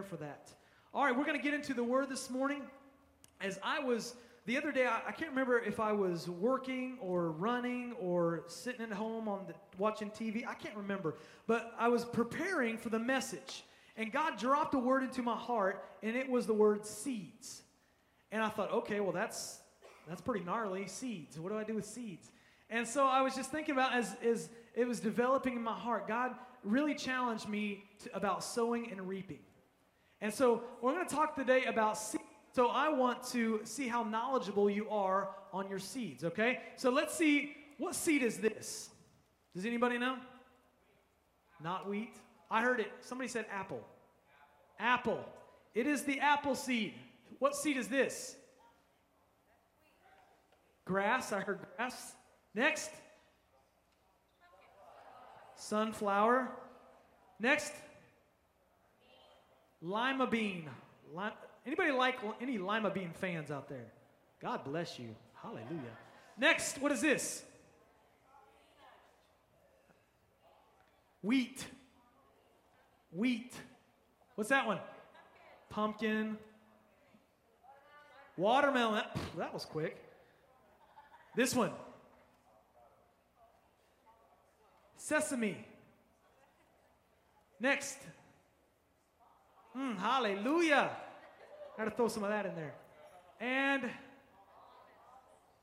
for 0.00 0.16
that. 0.16 0.50
All 0.94 1.04
right, 1.04 1.14
we're 1.14 1.26
going 1.26 1.36
to 1.36 1.42
get 1.42 1.52
into 1.52 1.74
the 1.74 1.84
word 1.84 2.08
this 2.08 2.30
morning. 2.30 2.62
As 3.42 3.58
I 3.62 3.78
was 3.78 4.14
the 4.46 4.56
other 4.56 4.72
day, 4.72 4.86
I, 4.86 5.02
I 5.08 5.12
can't 5.12 5.28
remember 5.28 5.58
if 5.58 5.80
I 5.80 5.92
was 5.92 6.30
working 6.30 6.96
or 6.98 7.30
running 7.32 7.92
or 8.00 8.44
sitting 8.46 8.80
at 8.80 8.90
home 8.90 9.28
on 9.28 9.44
the, 9.46 9.52
watching 9.76 10.08
TV. 10.08 10.46
I 10.48 10.54
can't 10.54 10.74
remember, 10.74 11.16
but 11.46 11.74
I 11.78 11.90
was 11.90 12.06
preparing 12.06 12.78
for 12.78 12.88
the 12.88 12.98
message, 12.98 13.64
and 13.98 14.10
God 14.10 14.38
dropped 14.38 14.72
a 14.72 14.78
word 14.78 15.02
into 15.02 15.20
my 15.22 15.36
heart, 15.36 15.84
and 16.02 16.16
it 16.16 16.26
was 16.26 16.46
the 16.46 16.54
word 16.54 16.86
seeds. 16.86 17.60
And 18.30 18.42
I 18.42 18.48
thought, 18.48 18.72
okay, 18.72 19.00
well 19.00 19.12
that's 19.12 19.60
that's 20.08 20.22
pretty 20.22 20.42
gnarly. 20.42 20.86
Seeds. 20.86 21.38
What 21.38 21.52
do 21.52 21.58
I 21.58 21.64
do 21.64 21.74
with 21.74 21.84
seeds? 21.84 22.30
And 22.70 22.88
so 22.88 23.04
I 23.04 23.20
was 23.20 23.34
just 23.34 23.50
thinking 23.50 23.74
about 23.74 23.92
as 23.92 24.16
as 24.24 24.48
it 24.74 24.88
was 24.88 25.00
developing 25.00 25.54
in 25.54 25.62
my 25.62 25.74
heart, 25.74 26.08
God 26.08 26.34
really 26.64 26.94
challenged 26.94 27.46
me 27.46 27.84
to, 28.04 28.16
about 28.16 28.42
sowing 28.42 28.90
and 28.90 29.06
reaping. 29.06 29.40
And 30.22 30.32
so 30.32 30.62
we're 30.80 30.92
going 30.92 31.06
to 31.06 31.14
talk 31.14 31.34
today 31.34 31.64
about 31.64 31.98
seeds. 31.98 32.22
So 32.52 32.68
I 32.68 32.88
want 32.88 33.24
to 33.32 33.60
see 33.64 33.88
how 33.88 34.04
knowledgeable 34.04 34.70
you 34.70 34.88
are 34.88 35.30
on 35.52 35.68
your 35.68 35.80
seeds, 35.80 36.22
okay? 36.22 36.60
So 36.76 36.90
let's 36.90 37.12
see 37.12 37.56
what 37.76 37.96
seed 37.96 38.22
is 38.22 38.38
this? 38.38 38.90
Does 39.54 39.66
anybody 39.66 39.98
know? 39.98 40.16
Not 41.62 41.88
wheat. 41.88 42.14
I 42.50 42.62
heard 42.62 42.78
it. 42.78 42.92
Somebody 43.00 43.28
said 43.28 43.46
apple. 43.50 43.80
Apple. 44.78 45.24
It 45.74 45.88
is 45.88 46.04
the 46.04 46.20
apple 46.20 46.54
seed. 46.54 46.94
What 47.40 47.56
seed 47.56 47.76
is 47.76 47.88
this? 47.88 48.36
Grass. 50.84 51.32
I 51.32 51.40
heard 51.40 51.58
grass. 51.76 52.14
Next. 52.54 52.90
Sunflower. 55.56 56.48
Next. 57.40 57.72
Lima 59.82 60.26
bean. 60.26 60.68
Anybody 61.66 61.90
like 61.90 62.18
any 62.40 62.56
lima 62.56 62.90
bean 62.90 63.10
fans 63.12 63.50
out 63.50 63.68
there? 63.68 63.92
God 64.40 64.64
bless 64.64 64.98
you. 64.98 65.14
Hallelujah. 65.34 65.96
Next, 66.38 66.80
what 66.80 66.92
is 66.92 67.00
this? 67.00 67.42
Wheat. 71.20 71.64
Wheat. 73.12 73.52
What's 74.34 74.50
that 74.50 74.66
one? 74.66 74.78
Pumpkin. 75.68 76.38
Watermelon. 78.36 79.04
That 79.36 79.52
was 79.52 79.64
quick. 79.64 79.96
This 81.36 81.54
one. 81.54 81.72
Sesame. 84.96 85.56
Next. 87.60 87.98
Mm, 89.76 89.98
hallelujah. 89.98 90.90
Got 91.78 91.84
to 91.84 91.90
throw 91.90 92.08
some 92.08 92.24
of 92.24 92.30
that 92.30 92.44
in 92.44 92.54
there. 92.54 92.74
And 93.40 93.90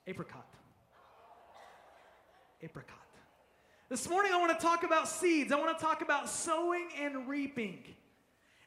apricot. 0.07 0.45
Apricot. 2.61 2.95
This 3.89 4.09
morning 4.09 4.31
I 4.33 4.37
want 4.37 4.57
to 4.57 4.63
talk 4.63 4.83
about 4.83 5.07
seeds. 5.07 5.52
I 5.52 5.55
want 5.55 5.77
to 5.77 5.83
talk 5.83 6.02
about 6.02 6.30
sowing 6.30 6.89
and 6.99 7.27
reaping. 7.27 7.83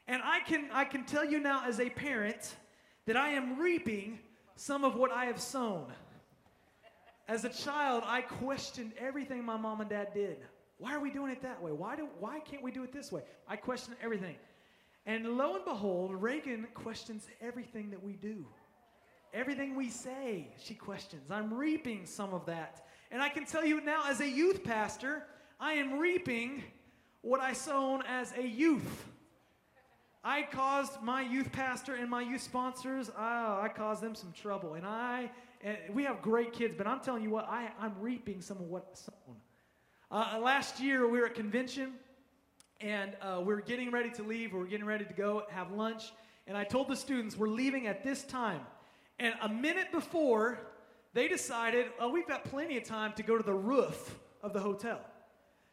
And 0.07 0.21
I 0.23 0.39
can 0.41 0.69
I 0.73 0.85
can 0.85 1.05
tell 1.05 1.25
you 1.25 1.39
now 1.39 1.63
as 1.65 1.79
a 1.79 1.89
parent 1.89 2.55
that 3.05 3.15
I 3.17 3.29
am 3.29 3.59
reaping 3.59 4.19
some 4.55 4.83
of 4.83 4.95
what 4.95 5.11
I 5.11 5.25
have 5.25 5.39
sown. 5.39 5.87
As 7.27 7.45
a 7.45 7.49
child, 7.49 8.03
I 8.05 8.21
questioned 8.21 8.93
everything 8.97 9.45
my 9.45 9.55
mom 9.55 9.79
and 9.81 9.89
dad 9.89 10.13
did. 10.13 10.37
Why 10.77 10.93
are 10.93 10.99
we 10.99 11.09
doing 11.09 11.31
it 11.31 11.41
that 11.41 11.61
way? 11.61 11.71
Why 11.71 11.95
do 11.95 12.07
why 12.19 12.39
can't 12.39 12.63
we 12.63 12.71
do 12.71 12.83
it 12.83 12.91
this 12.91 13.11
way? 13.11 13.21
I 13.47 13.55
questioned 13.55 13.97
everything. 14.01 14.35
And 15.05 15.37
lo 15.37 15.55
and 15.55 15.65
behold, 15.65 16.15
Reagan 16.21 16.67
questions 16.73 17.27
everything 17.41 17.89
that 17.89 18.01
we 18.01 18.13
do. 18.13 18.45
Everything 19.33 19.75
we 19.75 19.89
say, 19.89 20.47
she 20.63 20.75
questions. 20.75 21.31
I'm 21.31 21.53
reaping 21.53 22.05
some 22.05 22.33
of 22.33 22.45
that. 22.45 22.85
And 23.11 23.21
I 23.21 23.29
can 23.29 23.45
tell 23.45 23.65
you 23.65 23.81
now, 23.81 24.03
as 24.07 24.21
a 24.21 24.29
youth 24.29 24.63
pastor, 24.63 25.23
I 25.59 25.73
am 25.73 25.97
reaping 25.99 26.63
what 27.21 27.39
I 27.39 27.53
sown 27.53 28.03
as 28.07 28.33
a 28.37 28.45
youth. 28.45 29.07
I 30.23 30.43
caused 30.43 31.01
my 31.01 31.21
youth 31.21 31.51
pastor 31.51 31.95
and 31.95 32.09
my 32.09 32.21
youth 32.21 32.41
sponsors, 32.41 33.11
oh, 33.17 33.59
I 33.61 33.69
caused 33.75 34.01
them 34.01 34.15
some 34.15 34.31
trouble. 34.31 34.75
And 34.75 34.85
I, 34.85 35.29
and 35.61 35.77
we 35.93 36.03
have 36.05 36.21
great 36.21 36.53
kids, 36.53 36.75
but 36.77 36.87
I'm 36.87 37.01
telling 37.01 37.23
you 37.23 37.29
what, 37.29 37.47
I, 37.49 37.71
I'm 37.79 37.95
reaping 37.99 38.39
some 38.39 38.57
of 38.57 38.63
what 38.63 38.87
I 38.91 38.95
sown. 38.95 39.35
Uh, 40.11 40.39
last 40.39 40.79
year, 40.79 41.07
we 41.07 41.19
were 41.19 41.25
at 41.25 41.35
convention, 41.35 41.93
and 42.83 43.15
uh, 43.21 43.39
we 43.39 43.53
are 43.53 43.61
getting 43.61 43.91
ready 43.91 44.09
to 44.11 44.23
leave. 44.23 44.53
We 44.53 44.59
are 44.59 44.65
getting 44.65 44.85
ready 44.85 45.05
to 45.05 45.13
go 45.13 45.43
have 45.49 45.71
lunch. 45.71 46.11
And 46.47 46.57
I 46.57 46.65
told 46.65 46.89
the 46.89 46.97
students, 46.97 47.37
we're 47.37 47.47
leaving 47.47 47.87
at 47.87 48.03
this 48.03 48.23
time. 48.23 48.59
And 49.19 49.33
a 49.41 49.47
minute 49.47 49.89
before, 49.91 50.59
they 51.13 51.29
decided, 51.29 51.87
oh, 51.97 52.09
we've 52.09 52.27
got 52.27 52.43
plenty 52.43 52.77
of 52.77 52.83
time 52.83 53.13
to 53.13 53.23
go 53.23 53.37
to 53.37 53.43
the 53.43 53.53
roof 53.53 54.19
of 54.41 54.51
the 54.51 54.59
hotel. 54.59 54.99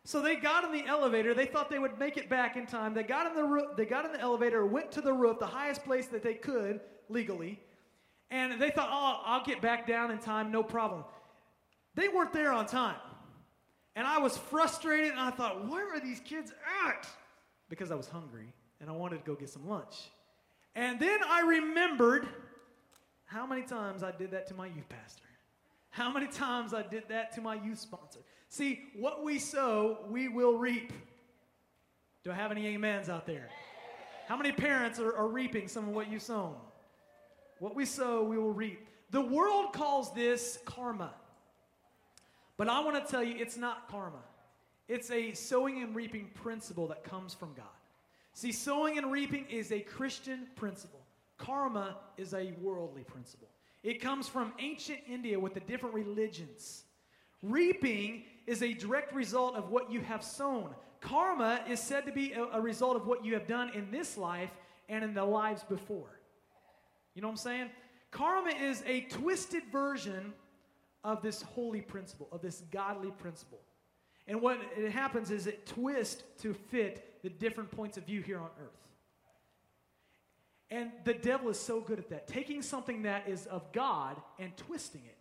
So 0.04 0.22
they 0.22 0.36
got 0.36 0.62
in 0.62 0.72
the 0.72 0.86
elevator. 0.86 1.34
They 1.34 1.46
thought 1.46 1.68
they 1.68 1.80
would 1.80 1.98
make 1.98 2.16
it 2.16 2.30
back 2.30 2.56
in 2.56 2.64
time. 2.64 2.94
They 2.94 3.02
got 3.02 3.26
in 3.26 3.34
the 3.34 3.68
they 3.76 3.84
got 3.84 4.06
in 4.06 4.12
the 4.12 4.20
elevator, 4.20 4.64
went 4.64 4.92
to 4.92 5.00
the 5.00 5.12
roof, 5.12 5.38
the 5.40 5.46
highest 5.46 5.84
place 5.84 6.06
that 6.06 6.22
they 6.22 6.34
could 6.34 6.80
legally, 7.10 7.60
and 8.30 8.60
they 8.60 8.70
thought, 8.70 8.88
"Oh, 8.90 9.20
I'll 9.26 9.44
get 9.44 9.60
back 9.60 9.86
down 9.86 10.10
in 10.10 10.16
time, 10.16 10.50
no 10.50 10.62
problem." 10.62 11.04
They 11.96 12.08
weren't 12.08 12.32
there 12.32 12.50
on 12.50 12.64
time. 12.64 12.96
And 13.96 14.06
I 14.06 14.18
was 14.18 14.36
frustrated 14.36 15.10
and 15.10 15.20
I 15.20 15.30
thought, 15.30 15.68
where 15.68 15.94
are 15.94 16.00
these 16.00 16.20
kids 16.20 16.52
at? 16.86 17.08
Because 17.68 17.90
I 17.90 17.94
was 17.94 18.08
hungry 18.08 18.52
and 18.80 18.88
I 18.88 18.92
wanted 18.92 19.18
to 19.18 19.24
go 19.24 19.34
get 19.34 19.50
some 19.50 19.68
lunch. 19.68 20.10
And 20.74 21.00
then 21.00 21.18
I 21.26 21.40
remembered 21.42 22.28
how 23.24 23.46
many 23.46 23.62
times 23.62 24.02
I 24.02 24.12
did 24.12 24.30
that 24.32 24.46
to 24.48 24.54
my 24.54 24.66
youth 24.66 24.88
pastor. 24.88 25.24
How 25.90 26.12
many 26.12 26.28
times 26.28 26.72
I 26.72 26.82
did 26.82 27.04
that 27.08 27.32
to 27.34 27.40
my 27.40 27.54
youth 27.54 27.78
sponsor. 27.78 28.20
See, 28.48 28.80
what 28.96 29.24
we 29.24 29.38
sow, 29.38 29.98
we 30.08 30.28
will 30.28 30.56
reap. 30.56 30.92
Do 32.24 32.30
I 32.30 32.34
have 32.34 32.50
any 32.50 32.74
amens 32.74 33.08
out 33.08 33.26
there? 33.26 33.48
How 34.28 34.36
many 34.36 34.52
parents 34.52 35.00
are, 35.00 35.16
are 35.16 35.28
reaping 35.28 35.66
some 35.66 35.88
of 35.88 35.94
what 35.94 36.10
you 36.10 36.18
sown? 36.18 36.54
What 37.58 37.74
we 37.74 37.84
sow, 37.84 38.22
we 38.22 38.38
will 38.38 38.52
reap. 38.52 38.86
The 39.10 39.20
world 39.20 39.72
calls 39.72 40.14
this 40.14 40.58
karma. 40.64 41.12
But 42.60 42.68
I 42.68 42.80
want 42.80 43.02
to 43.02 43.10
tell 43.10 43.24
you, 43.24 43.36
it's 43.38 43.56
not 43.56 43.88
karma. 43.88 44.20
It's 44.86 45.10
a 45.10 45.32
sowing 45.32 45.82
and 45.82 45.96
reaping 45.96 46.28
principle 46.34 46.86
that 46.88 47.04
comes 47.04 47.32
from 47.32 47.54
God. 47.54 47.64
See, 48.34 48.52
sowing 48.52 48.98
and 48.98 49.10
reaping 49.10 49.46
is 49.46 49.72
a 49.72 49.80
Christian 49.80 50.46
principle. 50.56 51.00
Karma 51.38 51.96
is 52.18 52.34
a 52.34 52.52
worldly 52.60 53.02
principle. 53.04 53.48
It 53.82 54.02
comes 54.02 54.28
from 54.28 54.52
ancient 54.58 54.98
India 55.08 55.40
with 55.40 55.54
the 55.54 55.60
different 55.60 55.94
religions. 55.94 56.84
Reaping 57.42 58.24
is 58.46 58.62
a 58.62 58.74
direct 58.74 59.14
result 59.14 59.56
of 59.56 59.70
what 59.70 59.90
you 59.90 60.02
have 60.02 60.22
sown. 60.22 60.74
Karma 61.00 61.62
is 61.66 61.80
said 61.80 62.04
to 62.04 62.12
be 62.12 62.34
a, 62.34 62.44
a, 62.44 62.60
result 62.60 62.94
of 62.94 63.06
what 63.06 63.24
you 63.24 63.32
have 63.32 63.46
done 63.46 63.70
in 63.70 63.90
this 63.90 64.18
life 64.18 64.50
and 64.90 65.02
in 65.02 65.14
the 65.14 65.24
lives 65.24 65.64
before. 65.64 66.20
You 67.14 67.22
know 67.22 67.28
what 67.28 67.32
I'm 67.32 67.38
saying? 67.38 67.70
Karma 68.10 68.50
is 68.50 68.84
a 68.86 69.00
twisted 69.00 69.62
version 69.72 70.34
of 71.04 71.22
this 71.22 71.42
holy 71.42 71.80
principle, 71.80 72.28
of 72.32 72.42
this 72.42 72.62
godly 72.70 73.10
principle. 73.10 73.60
And 74.26 74.40
what 74.40 74.60
it 74.76 74.90
happens 74.90 75.30
is 75.30 75.46
it 75.46 75.66
twists 75.66 76.22
to 76.42 76.54
fit 76.54 77.20
the 77.22 77.30
different 77.30 77.70
points 77.70 77.96
of 77.96 78.04
view 78.04 78.22
here 78.22 78.38
on 78.38 78.50
earth. 78.60 78.90
And 80.70 80.92
the 81.04 81.14
devil 81.14 81.48
is 81.48 81.58
so 81.58 81.80
good 81.80 81.98
at 81.98 82.10
that, 82.10 82.28
taking 82.28 82.62
something 82.62 83.02
that 83.02 83.28
is 83.28 83.46
of 83.46 83.72
God 83.72 84.16
and 84.38 84.56
twisting 84.56 85.02
it. 85.04 85.16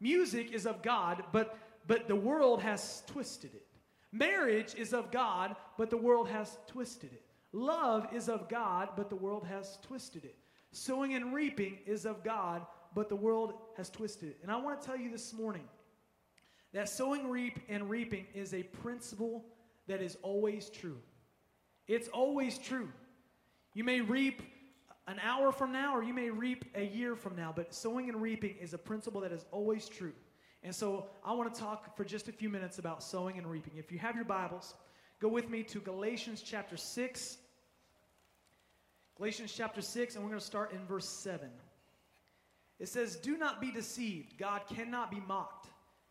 Music 0.00 0.52
is 0.52 0.66
of 0.66 0.82
God, 0.82 1.24
but, 1.32 1.58
but 1.86 2.08
the 2.08 2.16
world 2.16 2.60
has 2.60 3.02
twisted 3.06 3.54
it. 3.54 3.66
Marriage 4.12 4.74
is 4.74 4.92
of 4.92 5.10
God, 5.10 5.56
but 5.78 5.88
the 5.88 5.96
world 5.96 6.28
has 6.28 6.58
twisted 6.66 7.12
it. 7.12 7.22
Love 7.52 8.06
is 8.12 8.28
of 8.28 8.48
God, 8.48 8.90
but 8.96 9.08
the 9.08 9.16
world 9.16 9.46
has 9.46 9.78
twisted 9.82 10.24
it. 10.24 10.36
Sowing 10.72 11.14
and 11.14 11.32
reaping 11.32 11.78
is 11.86 12.04
of 12.04 12.22
God, 12.22 12.66
but 12.96 13.10
the 13.10 13.14
world 13.14 13.52
has 13.76 13.90
twisted 13.90 14.30
it. 14.30 14.38
And 14.42 14.50
I 14.50 14.56
want 14.56 14.80
to 14.80 14.86
tell 14.86 14.96
you 14.96 15.10
this 15.10 15.34
morning 15.34 15.64
that 16.72 16.88
sowing 16.88 17.28
reap 17.28 17.60
and 17.68 17.90
reaping 17.90 18.26
is 18.34 18.54
a 18.54 18.62
principle 18.62 19.44
that 19.86 20.00
is 20.00 20.16
always 20.22 20.70
true. 20.70 20.96
It's 21.86 22.08
always 22.08 22.56
true. 22.56 22.88
You 23.74 23.84
may 23.84 24.00
reap 24.00 24.40
an 25.06 25.18
hour 25.22 25.52
from 25.52 25.72
now 25.72 25.94
or 25.94 26.02
you 26.02 26.14
may 26.14 26.30
reap 26.30 26.64
a 26.74 26.86
year 26.86 27.14
from 27.14 27.36
now, 27.36 27.52
but 27.54 27.74
sowing 27.74 28.08
and 28.08 28.20
reaping 28.20 28.56
is 28.56 28.72
a 28.72 28.78
principle 28.78 29.20
that 29.20 29.30
is 29.30 29.44
always 29.52 29.90
true. 29.90 30.14
And 30.62 30.74
so 30.74 31.06
I 31.22 31.34
want 31.34 31.54
to 31.54 31.60
talk 31.60 31.98
for 31.98 32.04
just 32.04 32.28
a 32.28 32.32
few 32.32 32.48
minutes 32.48 32.78
about 32.78 33.02
sowing 33.02 33.36
and 33.36 33.46
reaping. 33.46 33.74
If 33.76 33.92
you 33.92 33.98
have 33.98 34.16
your 34.16 34.24
Bibles, 34.24 34.74
go 35.20 35.28
with 35.28 35.50
me 35.50 35.62
to 35.64 35.80
Galatians 35.80 36.42
chapter 36.42 36.78
6. 36.78 37.36
Galatians 39.18 39.52
chapter 39.54 39.82
6, 39.82 40.14
and 40.14 40.24
we're 40.24 40.30
going 40.30 40.40
to 40.40 40.46
start 40.46 40.72
in 40.72 40.82
verse 40.86 41.06
7. 41.06 41.50
It 42.78 42.88
says, 42.88 43.16
Do 43.16 43.36
not 43.36 43.60
be 43.60 43.70
deceived. 43.70 44.38
God 44.38 44.62
cannot 44.68 45.10
be 45.10 45.22
mocked. 45.26 45.68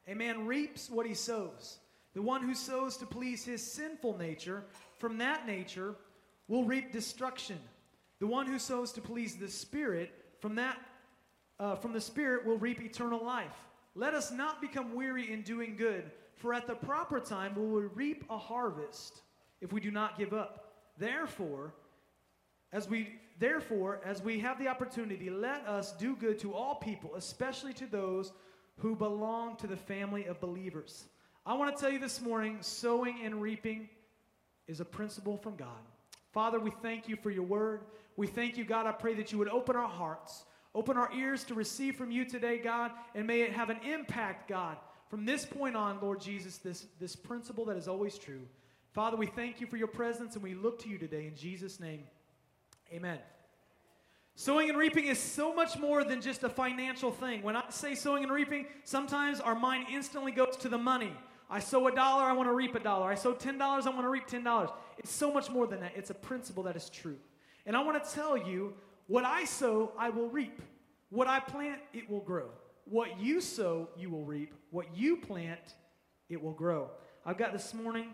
A 0.08 0.14
man 0.14 0.46
reaps 0.46 0.90
what 0.90 1.06
he 1.06 1.14
sows. 1.14 1.80
The 2.14 2.22
one 2.22 2.42
who 2.42 2.56
sows 2.56 2.98
to 2.98 3.06
please 3.06 3.44
his 3.44 3.62
sinful 3.62 4.18
nature, 4.18 4.64
from 4.98 5.18
that 5.18 5.46
nature 5.46 5.96
will 6.48 6.64
reap 6.64 6.92
destruction. 6.92 7.60
The 8.20 8.28
one 8.28 8.48
who 8.48 8.60
sows 8.60 8.92
to 8.94 9.02
please 9.02 9.36
the 9.36 9.50
Spirit, 9.50 10.12
from 10.40 10.56
that, 10.56 10.78
uh, 11.60 11.76
from 11.76 11.92
the 11.92 12.02
Spirit 12.02 12.46
will 12.46 12.58
reap 12.58 12.82
eternal 12.82 13.24
life. 13.24 13.56
Let 13.96 14.14
us 14.14 14.32
not 14.32 14.62
become 14.62 14.94
weary 14.94 15.32
in 15.32 15.42
doing 15.42 15.76
good, 15.76 16.12
for 16.36 16.54
at 16.54 16.68
the 16.68 16.76
proper 16.76 17.20
time 17.20 17.56
we 17.56 17.62
will 17.62 17.90
reap 17.94 18.24
a 18.30 18.38
harvest 18.38 19.22
if 19.62 19.74
we 19.74 19.82
do 19.82 19.92
not 19.92 20.18
give 20.18 20.34
up. 20.34 20.74
Therefore, 20.98 21.74
as 22.72 22.90
we 22.90 23.16
therefore, 23.40 24.02
as 24.06 24.22
we 24.22 24.40
have 24.40 24.60
the 24.60 24.68
opportunity, 24.68 25.30
let 25.30 25.66
us 25.68 25.94
do 25.94 26.16
good 26.16 26.40
to 26.40 26.54
all 26.54 26.76
people, 26.76 27.16
especially 27.16 27.74
to 27.74 27.86
those 27.86 28.32
who 28.78 28.96
belong 28.96 29.56
to 29.58 29.68
the 29.68 29.78
family 29.78 30.26
of 30.26 30.40
believers. 30.40 31.06
I 31.46 31.54
want 31.54 31.76
to 31.76 31.82
tell 31.82 31.92
you 31.92 32.00
this 32.00 32.22
morning, 32.22 32.58
sowing 32.62 33.20
and 33.24 33.42
reaping 33.42 33.90
is 34.68 34.80
a 34.80 34.86
principle 34.86 35.38
from 35.38 35.56
God. 35.56 35.68
Father, 36.32 36.60
we 36.60 36.72
thank 36.82 37.08
you 37.08 37.16
for 37.16 37.30
your 37.30 37.44
word. 37.44 37.82
We 38.18 38.28
thank 38.28 38.58
you, 38.58 38.66
God. 38.66 38.86
I 38.86 38.92
pray 38.92 39.14
that 39.16 39.32
you 39.32 39.38
would 39.38 39.50
open 39.50 39.76
our 39.76 39.88
hearts, 39.88 40.44
open 40.74 40.98
our 40.98 41.12
ears 41.14 41.44
to 41.46 41.54
receive 41.54 41.96
from 41.96 42.12
you 42.12 42.26
today, 42.26 42.58
God, 42.58 42.92
and 43.14 43.28
may 43.28 43.42
it 43.42 43.54
have 43.54 43.70
an 43.70 43.80
impact, 43.84 44.50
God. 44.50 44.78
From 45.10 45.26
this 45.26 45.46
point 45.46 45.76
on, 45.76 46.00
Lord 46.02 46.20
Jesus, 46.20 46.58
this, 46.58 46.88
this 47.00 47.16
principle 47.16 47.64
that 47.66 47.78
is 47.78 47.88
always 47.88 48.18
true. 48.18 48.42
Father, 48.92 49.16
we 49.16 49.28
thank 49.28 49.62
you 49.62 49.68
for 49.68 49.78
your 49.78 49.88
presence 49.88 50.36
and 50.36 50.44
we 50.44 50.56
look 50.56 50.82
to 50.82 50.90
you 50.90 50.98
today 50.98 51.28
in 51.28 51.36
Jesus' 51.36 51.80
name. 51.80 52.04
Amen. 52.96 53.20
Sowing 54.36 54.70
and 54.70 54.78
reaping 54.78 55.08
is 55.08 55.20
so 55.20 55.54
much 55.54 55.78
more 55.78 56.06
than 56.06 56.22
just 56.22 56.44
a 56.44 56.50
financial 56.50 57.12
thing. 57.12 57.42
When 57.42 57.58
I 57.58 57.64
say 57.70 57.94
sowing 57.94 58.24
and 58.24 58.32
reaping, 58.32 58.68
sometimes 58.86 59.42
our 59.42 59.54
mind 59.54 59.88
instantly 59.92 60.32
goes 60.32 60.56
to 60.58 60.70
the 60.70 60.78
money. 60.78 61.12
I 61.50 61.60
sow 61.60 61.88
a 61.88 61.92
dollar, 61.94 62.24
I 62.24 62.32
want 62.32 62.48
to 62.48 62.54
reap 62.54 62.74
a 62.74 62.80
dollar. 62.80 63.12
I 63.12 63.16
sow 63.16 63.34
$10, 63.34 63.62
I 63.62 63.90
want 63.90 64.04
to 64.04 64.10
reap 64.10 64.28
$10. 64.28 64.72
It's 64.98 65.12
so 65.12 65.34
much 65.34 65.50
more 65.50 65.68
than 65.68 65.82
that. 65.82 65.92
It's 65.98 66.10
a 66.10 66.14
principle 66.14 66.64
that 66.64 66.78
is 66.78 66.90
true. 66.90 67.18
And 67.66 67.76
I 67.76 67.84
want 67.84 68.02
to 68.02 68.10
tell 68.10 68.38
you 68.38 68.74
what 69.08 69.26
I 69.26 69.44
sow, 69.44 69.92
I 69.98 70.10
will 70.10 70.30
reap. 70.30 70.62
What 71.10 71.28
I 71.28 71.42
plant, 71.42 71.82
it 71.94 72.10
will 72.10 72.22
grow. 72.22 72.48
What 72.86 73.20
you 73.20 73.42
sow, 73.42 73.90
you 73.98 74.10
will 74.10 74.24
reap. 74.24 74.54
What 74.72 74.96
you 74.96 75.18
plant, 75.18 75.76
it 76.30 76.42
will 76.42 76.54
grow. 76.54 76.92
I've 77.26 77.38
got 77.38 77.52
this 77.52 77.74
morning 77.74 78.14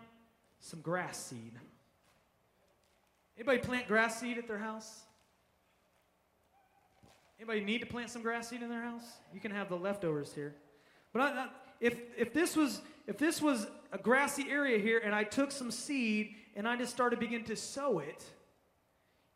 some 0.58 0.80
grass 0.80 1.18
seed. 1.18 1.52
Anybody 3.36 3.58
plant 3.58 3.88
grass 3.88 4.20
seed 4.20 4.38
at 4.38 4.46
their 4.46 4.58
house? 4.58 5.02
Anybody 7.38 7.60
need 7.60 7.80
to 7.80 7.86
plant 7.86 8.10
some 8.10 8.22
grass 8.22 8.48
seed 8.50 8.62
in 8.62 8.68
their 8.68 8.82
house? 8.82 9.04
You 9.32 9.40
can 9.40 9.50
have 9.50 9.68
the 9.68 9.76
leftovers 9.76 10.32
here. 10.32 10.54
But 11.12 11.22
I, 11.22 11.26
I, 11.26 11.48
if, 11.80 11.98
if, 12.16 12.32
this 12.32 12.54
was, 12.54 12.80
if 13.06 13.18
this 13.18 13.42
was 13.42 13.66
a 13.90 13.98
grassy 13.98 14.46
area 14.48 14.78
here 14.78 15.00
and 15.04 15.14
I 15.14 15.24
took 15.24 15.50
some 15.50 15.70
seed 15.70 16.36
and 16.54 16.68
I 16.68 16.76
just 16.76 16.92
started 16.92 17.18
begin 17.18 17.42
to 17.44 17.56
sow 17.56 17.98
it, 17.98 18.24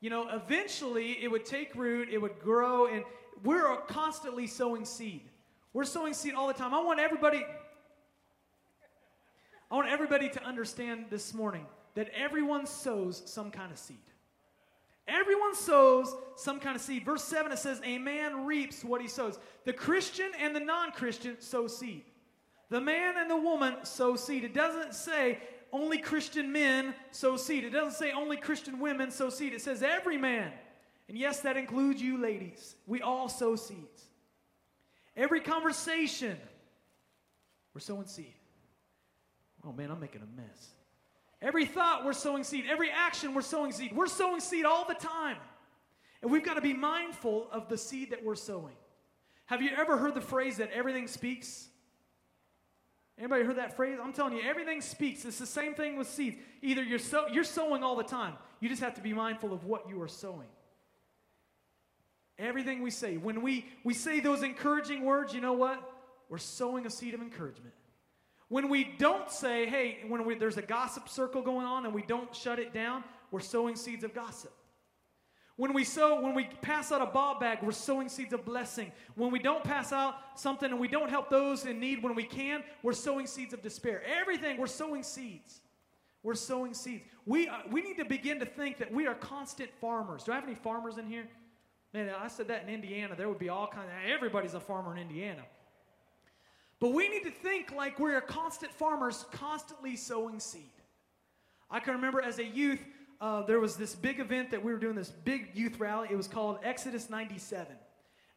you 0.00 0.10
know, 0.10 0.28
eventually 0.28 1.18
it 1.22 1.28
would 1.28 1.44
take 1.44 1.74
root, 1.74 2.08
it 2.10 2.18
would 2.18 2.38
grow, 2.38 2.86
and 2.86 3.02
we're 3.42 3.76
constantly 3.88 4.46
sowing 4.46 4.84
seed. 4.84 5.22
We're 5.72 5.84
sowing 5.84 6.14
seed 6.14 6.34
all 6.34 6.46
the 6.46 6.54
time. 6.54 6.74
I 6.74 6.80
want 6.80 7.00
everybody, 7.00 7.44
I 9.70 9.74
want 9.74 9.88
everybody 9.88 10.28
to 10.28 10.44
understand 10.44 11.06
this 11.10 11.34
morning 11.34 11.66
that 11.96 12.10
everyone 12.14 12.66
sows 12.66 13.22
some 13.26 13.50
kind 13.50 13.72
of 13.72 13.78
seed. 13.78 13.96
Everyone 15.08 15.54
sows 15.54 16.14
some 16.36 16.60
kind 16.60 16.76
of 16.76 16.82
seed. 16.82 17.04
Verse 17.04 17.24
7 17.24 17.50
it 17.50 17.58
says, 17.58 17.80
A 17.84 17.98
man 17.98 18.44
reaps 18.44 18.84
what 18.84 19.00
he 19.00 19.08
sows. 19.08 19.38
The 19.64 19.72
Christian 19.72 20.30
and 20.40 20.54
the 20.54 20.60
non 20.60 20.92
Christian 20.92 21.40
sow 21.40 21.66
seed. 21.66 22.04
The 22.68 22.80
man 22.80 23.14
and 23.16 23.30
the 23.30 23.36
woman 23.36 23.76
sow 23.84 24.16
seed. 24.16 24.44
It 24.44 24.52
doesn't 24.52 24.94
say 24.94 25.38
only 25.72 25.98
Christian 25.98 26.52
men 26.52 26.94
sow 27.12 27.36
seed. 27.36 27.64
It 27.64 27.70
doesn't 27.70 27.94
say 27.94 28.12
only 28.12 28.36
Christian 28.36 28.78
women 28.78 29.10
sow 29.10 29.30
seed. 29.30 29.52
It 29.52 29.62
says 29.62 29.82
every 29.82 30.18
man. 30.18 30.52
And 31.08 31.16
yes, 31.16 31.40
that 31.40 31.56
includes 31.56 32.02
you 32.02 32.18
ladies. 32.18 32.74
We 32.86 33.00
all 33.00 33.28
sow 33.28 33.56
seeds. 33.56 34.02
Every 35.16 35.40
conversation, 35.40 36.36
we're 37.72 37.80
sowing 37.80 38.06
seed. 38.06 38.34
Oh 39.64 39.72
man, 39.72 39.90
I'm 39.90 40.00
making 40.00 40.22
a 40.22 40.40
mess. 40.40 40.75
Every 41.42 41.66
thought, 41.66 42.04
we're 42.04 42.12
sowing 42.12 42.44
seed. 42.44 42.64
Every 42.68 42.90
action, 42.90 43.34
we're 43.34 43.42
sowing 43.42 43.72
seed. 43.72 43.92
We're 43.94 44.06
sowing 44.06 44.40
seed 44.40 44.64
all 44.64 44.86
the 44.86 44.94
time. 44.94 45.36
And 46.22 46.30
we've 46.30 46.44
got 46.44 46.54
to 46.54 46.60
be 46.60 46.72
mindful 46.72 47.48
of 47.52 47.68
the 47.68 47.76
seed 47.76 48.10
that 48.10 48.24
we're 48.24 48.36
sowing. 48.36 48.74
Have 49.46 49.62
you 49.62 49.70
ever 49.76 49.96
heard 49.96 50.14
the 50.14 50.20
phrase 50.20 50.56
that 50.56 50.70
everything 50.72 51.06
speaks? 51.06 51.68
Anybody 53.18 53.44
heard 53.44 53.56
that 53.56 53.76
phrase? 53.76 53.98
I'm 54.02 54.12
telling 54.12 54.34
you, 54.34 54.42
everything 54.42 54.80
speaks. 54.80 55.24
It's 55.24 55.38
the 55.38 55.46
same 55.46 55.74
thing 55.74 55.96
with 55.96 56.08
seeds. 56.08 56.36
Either 56.62 56.82
you're, 56.82 56.98
sow- 56.98 57.28
you're 57.28 57.44
sowing 57.44 57.82
all 57.82 57.96
the 57.96 58.02
time, 58.02 58.34
you 58.60 58.68
just 58.68 58.82
have 58.82 58.94
to 58.94 59.00
be 59.00 59.12
mindful 59.12 59.52
of 59.52 59.64
what 59.64 59.88
you 59.88 60.00
are 60.02 60.08
sowing. 60.08 60.48
Everything 62.38 62.82
we 62.82 62.90
say, 62.90 63.16
when 63.16 63.40
we, 63.40 63.66
we 63.84 63.94
say 63.94 64.20
those 64.20 64.42
encouraging 64.42 65.02
words, 65.02 65.32
you 65.32 65.40
know 65.40 65.54
what? 65.54 65.82
We're 66.28 66.38
sowing 66.38 66.86
a 66.86 66.90
seed 66.90 67.14
of 67.14 67.20
encouragement. 67.22 67.72
When 68.48 68.68
we 68.68 68.84
don't 68.98 69.30
say, 69.30 69.66
hey, 69.66 69.98
when 70.06 70.24
we, 70.24 70.36
there's 70.36 70.56
a 70.56 70.62
gossip 70.62 71.08
circle 71.08 71.42
going 71.42 71.66
on 71.66 71.84
and 71.84 71.94
we 71.94 72.02
don't 72.02 72.34
shut 72.34 72.58
it 72.58 72.72
down, 72.72 73.02
we're 73.30 73.40
sowing 73.40 73.74
seeds 73.74 74.04
of 74.04 74.14
gossip. 74.14 74.52
When 75.56 75.72
we 75.72 75.84
sow, 75.84 76.20
when 76.20 76.34
we 76.34 76.44
pass 76.60 76.92
out 76.92 77.00
a 77.00 77.06
ball 77.06 77.40
bag, 77.40 77.58
we're 77.62 77.72
sowing 77.72 78.10
seeds 78.10 78.34
of 78.34 78.44
blessing. 78.44 78.92
When 79.14 79.30
we 79.30 79.38
don't 79.38 79.64
pass 79.64 79.90
out 79.90 80.16
something 80.34 80.70
and 80.70 80.78
we 80.78 80.86
don't 80.86 81.08
help 81.08 81.30
those 81.30 81.64
in 81.64 81.80
need 81.80 82.02
when 82.02 82.14
we 82.14 82.24
can, 82.24 82.62
we're 82.82 82.92
sowing 82.92 83.26
seeds 83.26 83.54
of 83.54 83.62
despair. 83.62 84.02
Everything, 84.20 84.58
we're 84.58 84.66
sowing 84.66 85.02
seeds. 85.02 85.60
We're 86.22 86.34
sowing 86.34 86.74
seeds. 86.74 87.04
We, 87.24 87.48
uh, 87.48 87.60
we 87.70 87.80
need 87.80 87.96
to 87.96 88.04
begin 88.04 88.38
to 88.40 88.46
think 88.46 88.78
that 88.78 88.92
we 88.92 89.06
are 89.06 89.14
constant 89.14 89.70
farmers. 89.80 90.24
Do 90.24 90.32
I 90.32 90.34
have 90.34 90.44
any 90.44 90.54
farmers 90.54 90.98
in 90.98 91.06
here? 91.06 91.26
Man, 91.94 92.10
I 92.20 92.28
said 92.28 92.48
that 92.48 92.64
in 92.64 92.68
Indiana. 92.68 93.14
There 93.16 93.28
would 93.28 93.38
be 93.38 93.48
all 93.48 93.66
kinds 93.66 93.86
of, 93.86 94.10
everybody's 94.10 94.54
a 94.54 94.60
farmer 94.60 94.94
in 94.94 95.00
Indiana. 95.00 95.42
But 96.78 96.92
we 96.92 97.08
need 97.08 97.24
to 97.24 97.30
think 97.30 97.72
like 97.72 97.98
we're 97.98 98.20
constant 98.20 98.72
farmers, 98.72 99.24
constantly 99.32 99.96
sowing 99.96 100.40
seed. 100.40 100.62
I 101.70 101.80
can 101.80 101.94
remember 101.94 102.20
as 102.20 102.38
a 102.38 102.44
youth, 102.44 102.80
uh, 103.20 103.42
there 103.42 103.60
was 103.60 103.76
this 103.76 103.94
big 103.94 104.20
event 104.20 104.50
that 104.50 104.62
we 104.62 104.72
were 104.72 104.78
doing, 104.78 104.94
this 104.94 105.10
big 105.10 105.50
youth 105.54 105.80
rally. 105.80 106.08
It 106.10 106.16
was 106.16 106.28
called 106.28 106.58
Exodus 106.62 107.08
97. 107.08 107.74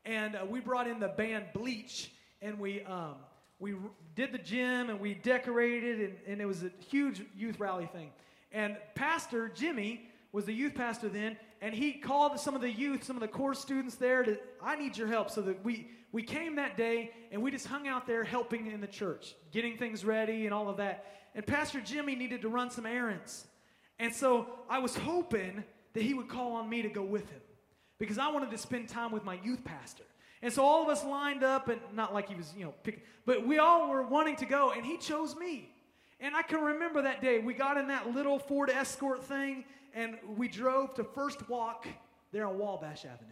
And 0.06 0.36
uh, 0.36 0.46
we 0.50 0.62
brought 0.62 0.88
in 0.88 1.00
the 1.00 1.10
band 1.10 1.48
Bleach, 1.54 2.12
and 2.42 2.58
we, 2.58 2.84
um, 2.84 3.16
we 3.60 3.76
did 4.16 4.32
the 4.32 4.38
gym, 4.38 4.90
and 4.90 5.00
we 5.00 5.14
decorated, 5.14 6.00
and, 6.00 6.16
and 6.26 6.42
it 6.42 6.46
was 6.46 6.64
a 6.64 6.72
huge 6.90 7.22
youth 7.36 7.60
rally 7.60 7.88
thing. 7.88 8.12
And 8.54 8.78
Pastor 8.96 9.50
Jimmy 9.50 10.10
was 10.32 10.46
the 10.46 10.54
youth 10.54 10.76
pastor 10.76 11.10
then, 11.10 11.38
and 11.62 11.74
he 11.76 11.94
called 11.94 12.40
some 12.40 12.56
of 12.56 12.62
the 12.62 12.72
youth, 12.72 13.04
some 13.04 13.16
of 13.16 13.22
the 13.22 13.28
core 13.28 13.54
students 13.54 13.96
there 13.96 14.24
to, 14.24 14.38
I 14.62 14.76
need 14.76 14.98
your 14.98 15.08
help 15.08 15.30
so 15.30 15.42
that 15.42 15.64
we, 15.64 15.90
we 16.12 16.24
came 16.24 16.56
that 16.56 16.78
day 16.78 17.12
and 17.32 17.42
we 17.42 17.52
just 17.52 17.68
hung 17.68 17.88
out 17.88 18.08
there 18.08 18.24
helping 18.24 18.68
in 18.72 18.82
the 18.82 18.88
church, 18.88 19.36
getting 19.52 19.78
things 19.78 20.06
ready 20.06 20.46
and 20.46 20.54
all 20.54 20.70
of 20.70 20.78
that. 20.78 21.06
And 21.36 21.46
Pastor 21.46 21.82
Jimmy 21.82 22.16
needed 22.16 22.42
to 22.42 22.50
run 22.50 22.70
some 22.70 22.86
errands. 22.86 23.46
And 24.00 24.14
so 24.14 24.48
I 24.70 24.80
was 24.80 24.96
hoping 24.96 25.64
that 25.94 26.04
he 26.04 26.14
would 26.14 26.30
call 26.30 26.54
on 26.54 26.70
me 26.70 26.82
to 26.82 26.90
go 26.90 27.04
with 27.04 27.30
him 27.30 27.42
because 27.98 28.18
I 28.18 28.32
wanted 28.32 28.52
to 28.52 28.58
spend 28.58 28.88
time 28.88 29.12
with 29.12 29.26
my 29.26 29.38
youth 29.44 29.64
pastor. 29.66 30.06
And 30.42 30.54
so 30.54 30.64
all 30.64 30.82
of 30.82 30.90
us 30.90 31.04
lined 31.04 31.44
up, 31.44 31.68
and 31.68 31.82
not 31.94 32.14
like 32.14 32.30
he 32.30 32.36
was, 32.36 32.54
you 32.58 32.64
know, 32.64 32.74
picking, 32.84 33.02
but 33.26 33.46
we 33.46 33.58
all 33.58 33.90
were 33.90 34.04
wanting 34.04 34.38
to 34.38 34.46
go, 34.46 34.72
and 34.72 34.86
he 34.86 34.98
chose 34.98 35.36
me. 35.36 35.70
And 36.20 36.36
I 36.36 36.42
can 36.42 36.60
remember 36.62 37.02
that 37.02 37.22
day. 37.22 37.40
We 37.40 37.54
got 37.54 37.78
in 37.78 37.88
that 37.88 38.14
little 38.14 38.40
Ford 38.40 38.70
Escort 38.70 39.24
thing, 39.24 39.64
and 39.94 40.18
we 40.36 40.48
drove 40.48 40.94
to 40.96 41.04
First 41.04 41.48
Wok 41.50 41.88
there 42.32 42.46
on 42.46 42.58
Wabash 42.58 43.06
Avenue. 43.06 43.30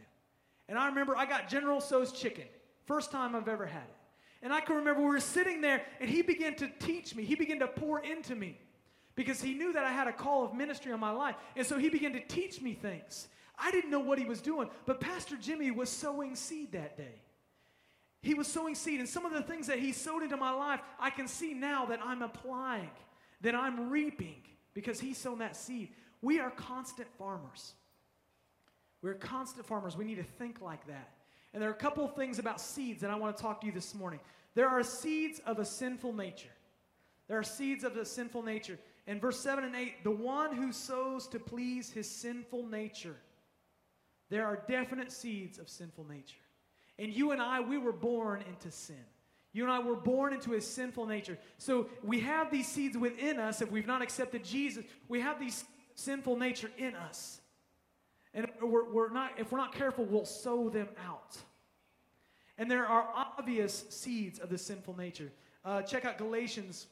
And 0.70 0.78
I 0.78 0.88
remember 0.88 1.16
I 1.16 1.26
got 1.26 1.50
General 1.50 1.82
Tso's 1.82 2.12
chicken. 2.12 2.46
First 2.86 3.12
time 3.12 3.36
I've 3.36 3.48
ever 3.48 3.66
had 3.66 3.84
it. 3.84 3.96
And 4.42 4.54
I 4.54 4.62
can 4.62 4.76
remember 4.76 5.02
we 5.02 5.08
were 5.08 5.20
sitting 5.20 5.62
there 5.62 5.84
and 6.00 6.10
he 6.10 6.22
began 6.22 6.56
to 6.56 6.70
teach 6.80 7.16
me. 7.16 7.24
He 7.24 7.36
began 7.36 7.60
to 7.60 7.68
pour 7.68 8.00
into 8.00 8.36
me 8.36 8.60
because 9.16 9.42
he 9.42 9.54
knew 9.54 9.74
that 9.74 9.84
I 9.84 9.92
had 9.92 10.08
a 10.08 10.14
call 10.14 10.46
of 10.46 10.54
ministry 10.54 10.92
on 10.92 11.00
my 11.00 11.10
life. 11.10 11.36
And 11.56 11.66
so 11.66 11.78
he 11.78 11.90
began 11.90 12.14
to 12.14 12.20
teach 12.20 12.62
me 12.62 12.74
things. 12.74 13.28
I 13.58 13.72
didn't 13.72 13.90
know 13.90 14.00
what 14.00 14.20
he 14.20 14.26
was 14.26 14.40
doing, 14.40 14.70
but 14.86 15.00
Pastor 15.00 15.36
Jimmy 15.36 15.72
was 15.72 15.90
sowing 15.90 16.36
seed 16.36 16.74
that 16.74 16.96
day. 16.96 17.22
He 18.28 18.34
was 18.34 18.46
sowing 18.46 18.76
seed, 18.76 19.00
and 19.00 19.08
some 19.08 19.26
of 19.26 19.32
the 19.32 19.42
things 19.42 19.68
that 19.68 19.80
he 19.80 19.94
sowed 19.94 20.22
into 20.22 20.36
my 20.36 20.52
life, 20.52 20.82
I 21.00 21.10
can 21.10 21.30
see 21.30 21.54
now 21.54 21.86
that 21.86 22.02
I'm 22.04 22.22
applying, 22.22 22.90
that 23.40 23.56
I'm 23.56 23.90
reaping 23.90 24.42
because 24.74 25.00
he's 25.00 25.18
sown 25.18 25.40
that 25.40 25.56
seed. 25.56 25.94
We 26.22 26.42
are 26.42 26.52
constant 26.52 27.08
farmers. 27.18 27.72
We're 29.02 29.14
constant 29.14 29.66
farmers. 29.66 29.96
We 29.96 30.04
need 30.04 30.18
to 30.18 30.26
think 30.26 30.62
like 30.62 30.86
that. 30.88 31.14
And 31.54 31.62
there 31.62 31.70
are 31.70 31.74
a 31.74 31.78
couple 31.78 32.04
of 32.04 32.16
things 32.16 32.38
about 32.38 32.60
seeds 32.60 33.00
that 33.00 33.10
I 33.10 33.16
want 33.16 33.38
to 33.38 33.42
talk 33.42 33.62
to 33.62 33.68
you 33.68 33.72
this 33.72 33.96
morning. 33.96 34.20
There 34.56 34.68
are 34.68 34.84
seeds 34.84 35.40
of 35.46 35.60
a 35.60 35.66
sinful 35.66 36.12
nature. 36.12 36.50
There 37.30 37.40
are 37.40 37.44
seeds 37.44 37.86
of 37.86 37.96
a 37.96 38.04
sinful 38.04 38.44
nature. 38.44 38.78
In 39.06 39.22
verse 39.22 39.40
7 39.40 39.64
and 39.64 39.74
8, 39.74 40.04
the 40.04 40.12
one 40.12 40.54
who 40.54 40.74
sows 40.74 41.28
to 41.28 41.40
please 41.40 41.92
his 41.92 42.10
sinful 42.10 42.68
nature. 42.68 43.16
There 44.30 44.46
are 44.46 44.66
definite 44.68 45.14
seeds 45.14 45.60
of 45.60 45.70
sinful 45.70 46.06
nature. 46.10 46.36
And 47.00 47.14
you 47.14 47.32
and 47.32 47.42
I, 47.42 47.60
we 47.60 47.78
were 47.78 47.92
born 47.92 48.44
into 48.48 48.72
sin. 48.72 48.96
You 49.54 49.64
and 49.64 49.72
I 49.72 49.80
were 49.80 49.96
born 49.96 50.34
into 50.34 50.54
a 50.54 50.62
sinful 50.62 51.06
nature. 51.06 51.38
So 51.58 51.90
we 52.04 52.20
have 52.20 52.52
these 52.52 52.68
seeds 52.68 52.98
within 52.98 53.40
us. 53.40 53.62
If 53.62 53.72
we've 53.72 53.88
not 53.88 54.02
accepted 54.02 54.44
Jesus, 54.44 54.84
we 55.08 55.22
have 55.22 55.40
these 55.40 55.64
sinful 55.96 56.38
nature 56.38 56.70
in 56.78 56.96
us. 56.96 57.42
And 58.34 58.48
we're, 58.62 58.92
we're 58.92 59.10
not, 59.10 59.32
if 59.38 59.52
we're 59.52 59.58
not 59.58 59.74
careful, 59.74 60.06
we'll 60.06 60.26
sow 60.26 60.70
them 60.70 60.88
out. 61.08 61.38
And 62.58 62.70
there 62.70 62.86
are 62.86 63.08
obvious 63.16 63.86
seeds 63.90 64.40
of 64.40 64.50
the 64.50 64.58
sinful 64.58 64.98
nature. 64.98 65.32
Uh, 65.64 65.82
check 65.82 66.06
out 66.06 66.18
Galatians 66.18 66.88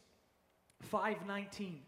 5:19. 0.91 1.79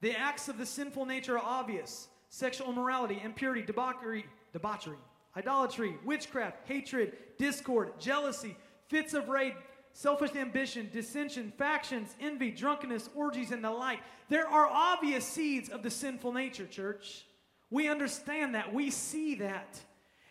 The 0.00 0.16
acts 0.16 0.48
of 0.48 0.58
the 0.58 0.66
sinful 0.66 1.06
nature 1.06 1.38
are 1.38 1.44
obvious: 1.44 2.08
sexual 2.28 2.70
immorality, 2.70 3.20
impurity, 3.22 3.62
debauchery, 3.62 4.26
debauchery, 4.52 4.98
idolatry, 5.38 5.96
witchcraft, 6.04 6.66
hatred, 6.66 7.12
discord, 7.38 7.92
jealousy, 8.00 8.56
fits 8.88 9.14
of 9.14 9.28
rage, 9.28 9.54
selfish 9.92 10.34
ambition, 10.34 10.88
dissension, 10.92 11.52
factions, 11.56 12.16
envy, 12.20 12.50
drunkenness, 12.50 13.08
orgies, 13.14 13.52
and 13.52 13.62
the 13.62 13.70
like. 13.70 14.00
There 14.28 14.48
are 14.48 14.66
obvious 14.66 15.24
seeds 15.24 15.68
of 15.68 15.82
the 15.82 15.90
sinful 15.90 16.32
nature, 16.32 16.66
church. 16.66 17.24
We 17.70 17.88
understand 17.88 18.54
that. 18.54 18.74
We 18.74 18.90
see 18.90 19.36
that. 19.36 19.78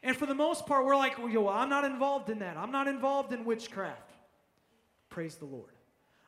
And 0.04 0.16
for 0.16 0.26
the 0.26 0.36
most 0.36 0.66
part, 0.66 0.86
we're 0.86 0.96
like, 0.96 1.18
well, 1.18 1.50
I'm 1.50 1.70
not 1.70 1.86
involved 1.86 2.30
in 2.30 2.40
that. 2.40 2.58
I'm 2.58 2.72
not 2.72 2.88
involved 2.88 3.32
in 3.32 3.46
witchcraft. 3.46 4.12
Praise 5.10 5.36
the 5.36 5.46
Lord. 5.46 5.77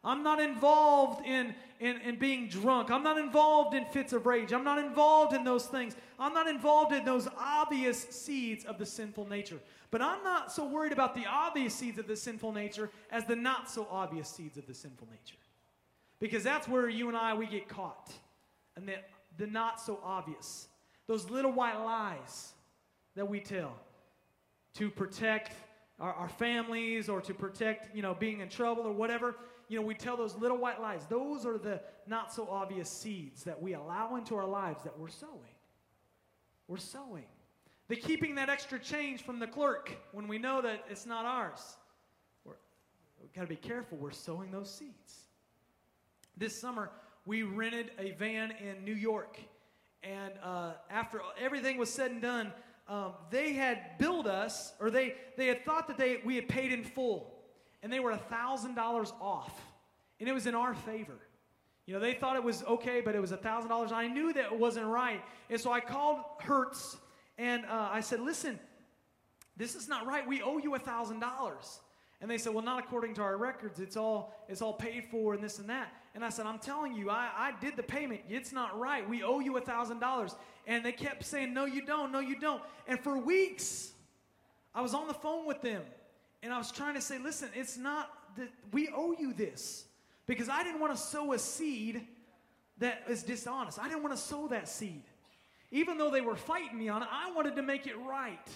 I'm 0.04 0.24
not 0.24 0.40
involved 0.40 1.26
in, 1.26 1.54
in, 1.80 1.98
in 1.98 2.16
being 2.16 2.48
drunk. 2.48 2.90
I'm 2.90 3.04
not 3.04 3.18
involved 3.18 3.76
in 3.76 3.86
fits 3.86 4.14
of 4.14 4.26
rage. 4.26 4.54
I'm 4.54 4.64
not 4.64 4.78
involved 4.78 5.34
in 5.34 5.44
those 5.44 5.66
things. 5.66 5.96
I'm 6.18 6.34
not 6.34 6.48
involved 6.48 6.94
in 6.94 7.04
those 7.04 7.28
obvious 7.38 8.02
seeds 8.10 8.64
of 8.64 8.78
the 8.78 8.86
sinful 8.86 9.28
nature. 9.28 9.60
But 9.92 10.02
I'm 10.02 10.24
not 10.24 10.54
so 10.54 10.66
worried 10.66 10.94
about 10.94 11.16
the 11.16 11.26
obvious 11.26 11.74
seeds 11.74 12.00
of 12.00 12.08
the 12.08 12.16
sinful 12.16 12.54
nature 12.54 12.90
as 13.12 13.26
the 13.26 13.36
not 13.36 13.70
so 13.70 13.88
obvious 13.92 14.30
seeds 14.30 14.58
of 14.58 14.68
the 14.68 14.74
sinful 14.74 15.08
nature. 15.12 15.38
Because 16.20 16.44
that's 16.44 16.68
where 16.68 16.88
you 16.88 17.10
and 17.10 17.18
I, 17.18 17.34
we 17.34 17.46
get 17.46 17.68
caught. 17.68 18.12
And 18.78 18.88
the, 18.88 18.96
the 19.38 19.48
not 19.48 19.82
so 19.82 20.00
obvious. 20.04 20.68
Those 21.08 21.30
little 21.30 21.52
white 21.52 21.78
lies 21.78 22.54
that 23.16 23.28
we 23.28 23.42
tell 23.42 23.74
to 24.76 24.90
protect 24.90 25.56
our, 26.00 26.14
our 26.14 26.30
families 26.30 27.10
or 27.10 27.20
to 27.20 27.34
protect, 27.34 27.94
you 27.94 28.02
know, 28.02 28.14
being 28.14 28.40
in 28.40 28.48
trouble 28.48 28.84
or 28.84 28.94
whatever 28.94 29.36
you 29.70 29.80
know, 29.80 29.86
we 29.86 29.94
tell 29.94 30.18
those 30.18 30.36
little 30.36 30.58
white 30.58 30.82
lies. 30.82 31.06
Those 31.06 31.46
are 31.46 31.60
the 31.60 31.80
not 32.08 32.34
so 32.34 32.48
obvious 32.50 32.90
seeds 32.90 33.44
that 33.44 33.62
we 33.62 33.76
allow 33.76 34.16
into 34.16 34.36
our 34.36 34.48
lives 34.48 34.84
that 34.84 34.98
we're 34.98 35.10
sowing. 35.10 35.56
We're 36.68 36.78
sowing. 36.78 37.26
The 37.88 37.96
keeping 37.96 38.36
that 38.36 38.50
extra 38.50 38.80
change 38.80 39.24
from 39.24 39.40
the 39.40 39.48
clerk 39.48 39.96
when 40.12 40.28
we 40.28 40.40
know 40.40 40.62
that 40.62 40.86
it's 40.90 41.06
not 41.06 41.26
ours. 41.26 41.78
We're, 42.46 42.56
we've 43.22 43.32
got 43.32 43.42
to 43.42 43.48
be 43.48 43.56
careful. 43.56 44.00
We're 44.00 44.12
sowing 44.12 44.52
those 44.52 44.72
seeds. 44.72 45.28
This 46.36 46.60
summer, 46.60 46.90
we 47.26 47.44
rented 47.44 47.92
a 48.00 48.12
van 48.12 48.52
in 48.52 48.84
New 48.84 48.96
York. 48.96 49.38
And 50.02 50.34
uh, 50.44 50.74
after 50.90 51.22
everything 51.40 51.78
was 51.78 51.92
said 51.92 52.10
and 52.10 52.22
done, 52.22 52.54
um, 52.88 53.14
they 53.30 53.54
had 53.54 54.00
billed 54.00 54.26
us, 54.26 54.74
or 54.80 54.90
they, 54.90 55.14
they 55.38 55.46
had 55.46 55.64
thought 55.64 55.88
that 55.90 55.98
they, 55.98 56.22
we 56.26 56.36
had 56.36 56.48
paid 56.48 56.72
in 56.72 56.84
full 56.84 57.39
and 57.82 57.92
they 57.92 58.00
were 58.00 58.12
$1,000 58.12 59.14
off. 59.22 59.62
And 60.20 60.28
it 60.28 60.34
was 60.34 60.48
in 60.48 60.56
our 60.56 60.74
favor. 60.74 61.18
You 61.86 61.94
know, 61.96 62.00
they 62.00 62.14
thought 62.14 62.36
it 62.36 62.44
was 62.44 62.64
okay, 62.66 63.02
but 63.02 63.16
it 63.16 63.20
was 63.20 63.32
$1,000. 63.32 63.92
I 63.92 64.08
knew 64.08 64.32
that 64.34 64.46
it 64.46 64.60
wasn't 64.60 64.86
right. 64.86 65.22
And 65.50 65.60
so 65.60 65.72
I 65.72 65.80
called 65.80 66.20
Hertz 66.40 66.98
and 67.38 67.66
uh, 67.66 67.90
I 67.92 68.02
said, 68.02 68.20
listen, 68.20 68.60
this 69.58 69.76
is 69.76 69.88
not 69.88 70.06
right. 70.06 70.28
We 70.28 70.42
owe 70.42 70.58
you 70.58 70.72
$1,000. 70.72 71.80
And 72.22 72.30
they 72.30 72.38
said, 72.38 72.54
well, 72.54 72.64
not 72.64 72.84
according 72.84 73.14
to 73.16 73.22
our 73.22 73.38
records. 73.38 73.80
It's 73.80 73.96
all, 73.96 74.36
it's 74.50 74.62
all 74.62 74.74
paid 74.74 75.06
for 75.06 75.34
and 75.34 75.44
this 75.44 75.58
and 75.60 75.70
that. 75.70 75.94
And 76.14 76.24
I 76.24 76.30
said, 76.30 76.46
I'm 76.46 76.60
telling 76.60 76.94
you, 76.94 77.10
I, 77.10 77.30
I 77.36 77.54
did 77.62 77.78
the 77.78 77.84
payment. 77.84 78.22
It's 78.30 78.52
not 78.52 78.78
right. 78.78 79.08
We 79.08 79.24
owe 79.24 79.40
you 79.40 79.54
$1,000. 79.54 80.36
And 80.68 80.86
they 80.86 80.92
kept 80.92 81.24
saying, 81.24 81.54
no, 81.54 81.66
you 81.66 81.86
don't. 81.86 82.12
No, 82.12 82.20
you 82.20 82.38
don't. 82.40 82.62
And 82.88 83.00
for 83.00 83.18
weeks, 83.18 83.94
I 84.76 84.82
was 84.82 84.94
on 84.94 85.08
the 85.08 85.14
phone 85.14 85.48
with 85.48 85.62
them. 85.62 85.82
And 86.42 86.54
I 86.54 86.58
was 86.58 86.72
trying 86.72 86.96
to 86.96 87.02
say, 87.02 87.18
listen, 87.18 87.50
it's 87.54 87.78
not 87.78 88.10
that 88.38 88.50
we 88.72 88.90
owe 88.96 89.14
you 89.18 89.34
this. 89.34 89.86
Because 90.26 90.48
I 90.48 90.64
didn't 90.64 90.80
want 90.80 90.96
to 90.96 91.02
sow 91.02 91.34
a 91.34 91.40
seed 91.40 92.06
that 92.78 93.04
is 93.10 93.24
dishonest. 93.24 93.80
I 93.80 93.88
didn't 93.88 94.04
want 94.04 94.16
to 94.16 94.22
sow 94.22 94.48
that 94.50 94.70
seed. 94.70 95.04
Even 95.72 95.98
though 95.98 96.12
they 96.12 96.22
were 96.22 96.36
fighting 96.36 96.78
me 96.78 96.90
on 96.90 97.04
it, 97.04 97.10
I 97.12 97.32
wanted 97.32 97.56
to 97.56 97.62
make 97.62 97.88
it 97.88 97.98
right. 97.98 98.48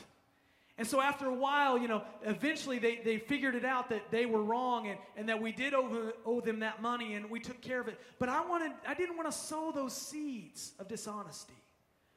And 0.78 0.88
so 0.88 1.00
after 1.00 1.28
a 1.28 1.34
while, 1.34 1.78
you 1.78 1.88
know, 1.88 2.04
eventually 2.24 2.80
they, 2.80 2.96
they 2.96 3.20
figured 3.20 3.54
it 3.54 3.64
out 3.64 3.90
that 3.90 4.10
they 4.10 4.26
were 4.26 4.42
wrong 4.42 4.88
and, 4.88 4.98
and 5.16 5.30
that 5.30 5.40
we 5.40 5.52
did 5.52 5.76
owe, 5.76 6.14
owe 6.26 6.42
them 6.42 6.60
that 6.62 6.82
money 6.82 7.14
and 7.14 7.30
we 7.30 7.40
took 7.40 7.62
care 7.62 7.80
of 7.80 7.88
it. 7.88 8.00
But 8.18 8.30
I 8.30 8.44
wanted 8.46 8.72
I 8.88 8.96
didn't 8.96 9.16
want 9.16 9.32
to 9.32 9.38
sow 9.38 9.72
those 9.72 9.94
seeds 9.96 10.74
of 10.80 10.88
dishonesty 10.88 11.54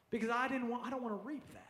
because 0.09 0.29
I 0.29 0.47
didn't 0.47 0.69
want 0.69 0.87
I 0.87 0.89
don't 0.89 1.03
want 1.03 1.21
to 1.21 1.27
reap 1.27 1.47
that. 1.53 1.63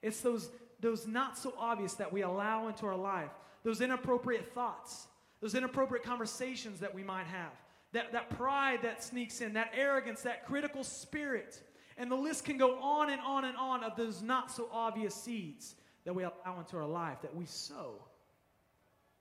It's 0.00 0.22
those 0.22 0.48
those 0.80 1.06
not 1.06 1.38
so 1.38 1.54
obvious 1.58 1.94
that 1.94 2.12
we 2.12 2.22
allow 2.22 2.68
into 2.68 2.86
our 2.86 2.96
life, 2.96 3.30
those 3.62 3.80
inappropriate 3.80 4.54
thoughts, 4.54 5.06
those 5.40 5.54
inappropriate 5.54 6.04
conversations 6.04 6.80
that 6.80 6.94
we 6.94 7.02
might 7.02 7.26
have, 7.26 7.52
that, 7.92 8.12
that 8.12 8.30
pride 8.30 8.80
that 8.82 9.02
sneaks 9.02 9.40
in, 9.40 9.54
that 9.54 9.72
arrogance, 9.76 10.22
that 10.22 10.46
critical 10.46 10.84
spirit. 10.84 11.60
And 11.98 12.10
the 12.10 12.16
list 12.16 12.44
can 12.44 12.56
go 12.56 12.78
on 12.80 13.10
and 13.10 13.20
on 13.20 13.44
and 13.44 13.56
on 13.56 13.84
of 13.84 13.96
those 13.96 14.22
not 14.22 14.50
so 14.50 14.68
obvious 14.72 15.14
seeds 15.14 15.74
that 16.04 16.14
we 16.14 16.22
allow 16.22 16.58
into 16.58 16.76
our 16.76 16.86
life, 16.86 17.18
that 17.22 17.34
we 17.34 17.46
sow. 17.46 17.94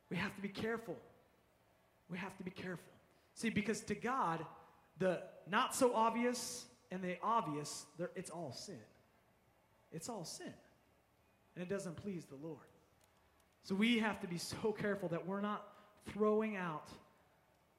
We 0.10 0.18
have 0.18 0.36
to 0.36 0.42
be 0.42 0.50
careful. 0.50 0.96
We 2.10 2.18
have 2.18 2.36
to 2.38 2.44
be 2.44 2.52
careful. 2.52 2.86
See, 3.34 3.50
because 3.50 3.82
to 3.82 3.96
God, 3.96 4.46
the 4.98 5.22
not 5.50 5.76
so 5.76 5.94
obvious 5.94 6.66
and 6.92 7.02
the 7.02 7.18
obvious, 7.22 7.86
it's 8.16 8.30
all 8.30 8.52
sin. 8.52 8.80
It's 9.92 10.10
all 10.10 10.26
sin 10.26 10.54
and 11.56 11.64
it 11.64 11.70
doesn't 11.70 11.96
please 11.96 12.26
the 12.26 12.36
Lord. 12.36 12.60
So 13.64 13.76
we 13.76 14.00
have 14.00 14.20
to 14.22 14.28
be 14.28 14.38
so 14.38 14.72
careful 14.72 15.10
that 15.10 15.26
we're 15.26 15.42
not 15.42 15.68
throwing 16.08 16.56
out 16.56 16.90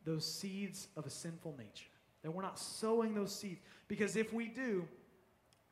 those 0.04 0.24
seeds 0.24 0.88
of 0.96 1.06
a 1.06 1.10
sinful 1.10 1.54
nature, 1.58 1.90
that 2.22 2.30
we're 2.30 2.42
not 2.42 2.58
sowing 2.58 3.14
those 3.14 3.34
seeds. 3.34 3.60
Because 3.88 4.16
if 4.16 4.32
we 4.32 4.46
do, 4.48 4.86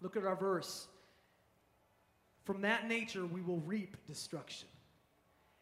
look 0.01 0.17
at 0.17 0.25
our 0.25 0.37
verse. 0.37 0.87
From 2.45 2.61
that 2.63 2.89
nature, 2.89 3.27
we 3.27 3.41
will 3.41 3.61
reap 3.61 3.97
destruction. 4.07 4.69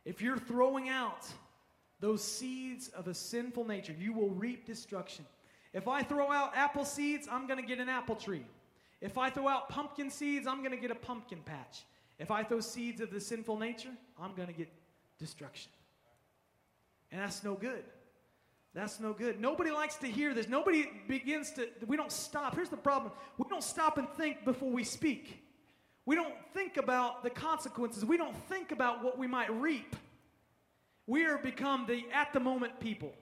If 0.05 0.23
you're 0.23 0.38
throwing 0.38 0.88
out 0.88 1.26
those 2.00 2.23
seeds 2.23 2.88
of 2.88 3.09
a 3.09 3.14
sinful 3.14 3.64
nature, 3.66 3.95
you 3.99 4.12
will 4.12 4.31
reap 4.31 4.66
destruction. 4.66 5.25
If 5.73 5.88
I 5.88 6.02
throw 6.02 6.31
out 6.31 6.57
apple 6.57 6.85
seeds, 6.85 7.28
I'm 7.31 7.47
going 7.47 7.61
to 7.61 7.66
get 7.66 7.81
an 7.81 7.88
apple 7.88 8.16
tree. 8.16 8.47
If 9.00 9.19
I 9.19 9.31
throw 9.31 9.49
out 9.49 9.69
pumpkin 9.69 10.11
seeds, 10.11 10.47
I'm 10.47 10.59
going 10.59 10.71
to 10.71 10.76
get 10.76 10.90
a 10.90 10.97
pumpkin 10.97 11.40
patch. 11.45 11.85
If 12.18 12.30
I 12.30 12.42
throw 12.42 12.61
seeds 12.61 13.00
of 13.00 13.11
the 13.11 13.20
sinful 13.20 13.58
nature, 13.58 13.92
I'm 14.20 14.35
going 14.35 14.49
to 14.49 14.54
get 14.54 14.68
destruction. 15.18 15.70
And 17.12 17.20
that's 17.20 17.44
no 17.44 17.54
good. 17.54 17.85
That's 18.75 19.00
no 19.00 19.12
good. 19.12 19.40
Nobody 19.40 19.70
likes 19.70 19.96
to 19.96 20.06
hear 20.06 20.35
this. 20.35 20.49
Nobody 20.49 20.90
begins 21.08 21.50
to, 21.52 21.68
we 21.87 21.96
don't 21.96 22.12
stop. 22.12 22.54
Here's 22.54 22.68
the 22.68 22.76
problem 22.76 23.12
we 23.38 23.46
don't 23.49 23.64
stop 23.64 23.96
and 23.96 24.08
think 24.11 24.44
before 24.44 24.70
we 24.70 24.85
speak. 24.85 25.42
We 26.04 26.14
don't 26.14 26.35
think 26.54 26.76
about 26.76 27.25
the 27.25 27.30
consequences. 27.30 28.04
We 28.04 28.16
don't 28.16 28.37
think 28.49 28.70
about 28.70 29.02
what 29.02 29.18
we 29.18 29.26
might 29.26 29.52
reap. 29.61 29.96
We 31.06 31.25
are 31.25 31.38
become 31.38 31.87
the 31.87 32.04
at 32.12 32.32
the 32.32 32.40
moment 32.40 32.78
people. 32.78 33.12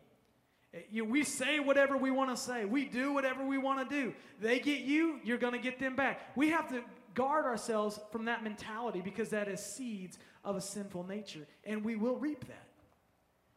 Eh, 0.75 0.81
you, 0.91 1.05
we 1.05 1.23
say 1.23 1.61
whatever 1.61 1.97
we 1.97 2.11
want 2.11 2.31
to 2.31 2.37
say. 2.37 2.65
We 2.65 2.85
do 2.85 3.13
whatever 3.13 3.45
we 3.45 3.57
want 3.57 3.89
to 3.89 3.95
do. 4.03 4.13
They 4.41 4.59
get 4.59 4.81
you, 4.81 5.21
you're 5.23 5.39
going 5.39 5.53
to 5.53 5.59
get 5.59 5.79
them 5.79 5.95
back. 5.95 6.37
We 6.37 6.51
have 6.51 6.69
to 6.71 6.83
guard 7.15 7.45
ourselves 7.45 7.99
from 8.11 8.27
that 8.27 8.43
mentality 8.43 9.01
because 9.01 9.31
that 9.31 9.49
is 9.49 9.61
seeds 9.61 10.19
of 10.45 10.57
a 10.57 10.61
sinful 10.61 11.07
nature. 11.07 11.47
And 11.65 11.85
we 11.85 11.97
will 11.97 12.17
reap 12.17 12.47
that. 12.47 12.69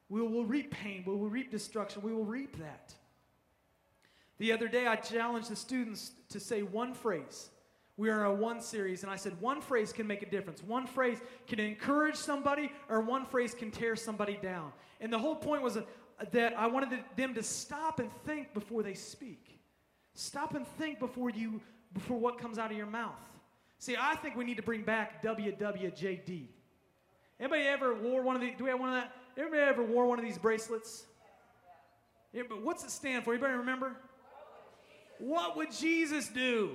We 0.10 0.22
will 0.22 0.46
reap 0.46 0.72
pain. 0.72 1.04
We 1.06 1.14
will 1.14 1.30
reap 1.30 1.52
destruction. 1.52 2.02
We 2.02 2.14
will 2.14 2.26
reap 2.26 2.58
that. 2.60 2.94
The 4.38 4.52
other 4.54 4.68
day, 4.68 4.88
I 4.88 4.96
challenged 4.96 5.50
the 5.50 5.56
students 5.56 6.12
to 6.30 6.40
say 6.40 6.62
one 6.62 6.94
phrase. 6.94 7.50
We 7.98 8.10
are 8.12 8.20
in 8.20 8.26
a 8.28 8.34
one 8.34 8.62
series, 8.62 9.02
and 9.02 9.12
I 9.12 9.16
said 9.16 9.40
one 9.42 9.60
phrase 9.60 9.92
can 9.92 10.06
make 10.06 10.22
a 10.22 10.30
difference. 10.30 10.64
One 10.64 10.86
phrase 10.86 11.18
can 11.48 11.60
encourage 11.60 12.16
somebody, 12.16 12.72
or 12.88 13.02
one 13.02 13.26
phrase 13.26 13.56
can 13.56 13.72
tear 13.72 13.96
somebody 13.96 14.38
down. 14.42 14.72
And 15.02 15.12
the 15.12 15.18
whole 15.18 15.36
point 15.36 15.64
was 15.64 15.80
that 16.32 16.54
I 16.58 16.68
wanted 16.68 17.00
them 17.16 17.34
to 17.34 17.44
stop 17.44 18.00
and 18.00 18.12
think 18.26 18.54
before 18.54 18.84
they 18.84 18.94
speak. 18.94 19.60
Stop 20.14 20.54
and 20.54 20.68
think 20.78 21.00
before 21.00 21.32
you 21.32 21.60
before 21.94 22.18
what 22.18 22.38
comes 22.38 22.60
out 22.60 22.70
of 22.72 22.78
your 22.78 22.86
mouth. 22.86 23.16
See, 23.79 23.96
I 24.00 24.15
think 24.15 24.36
we 24.36 24.43
need 24.43 24.57
to 24.57 24.63
bring 24.63 24.84
back 24.84 25.24
WWJD. 25.24 26.48
Anybody 27.39 27.63
ever 27.63 27.93
wore 27.93 28.24
one 28.24 28.36
of 28.36 28.41
these? 28.41 28.53
Do 28.57 28.63
we 28.63 28.69
have 28.72 28.79
one 28.79 28.89
of 28.89 28.96
that? 28.96 29.15
Anybody 29.38 29.62
ever 29.62 29.84
wore 29.84 30.07
one 30.07 30.17
of 30.17 30.25
these 30.25 30.38
bracelets? 30.38 31.05
Yeah, 32.34 32.43
but 32.50 32.63
what's 32.63 32.84
it 32.84 32.91
stand 32.91 33.24
for? 33.24 33.34
Anybody 33.34 33.53
remember? 33.53 33.96
What 35.19 35.55
would 35.57 35.72
Jesus 35.72 36.27
do? 36.27 36.72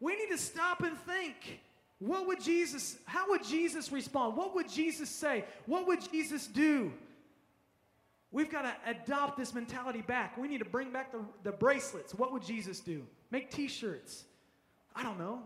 We 0.00 0.16
need 0.16 0.30
to 0.30 0.38
stop 0.38 0.82
and 0.82 0.98
think. 0.98 1.60
What 1.98 2.26
would 2.26 2.42
Jesus, 2.42 2.98
how 3.04 3.28
would 3.30 3.44
Jesus 3.44 3.92
respond? 3.92 4.36
What 4.36 4.54
would 4.54 4.68
Jesus 4.68 5.08
say? 5.08 5.44
What 5.66 5.86
would 5.86 6.00
Jesus 6.10 6.48
do? 6.48 6.92
We've 8.32 8.50
got 8.50 8.62
to 8.62 8.90
adopt 8.90 9.38
this 9.38 9.54
mentality 9.54 10.00
back. 10.00 10.36
We 10.36 10.48
need 10.48 10.58
to 10.58 10.64
bring 10.64 10.90
back 10.90 11.12
the, 11.12 11.20
the 11.44 11.52
bracelets. 11.52 12.14
What 12.14 12.32
would 12.32 12.42
Jesus 12.42 12.80
do? 12.80 13.04
Make 13.30 13.50
t 13.50 13.68
shirts. 13.68 14.24
I 14.96 15.02
don't 15.02 15.18
know. 15.18 15.42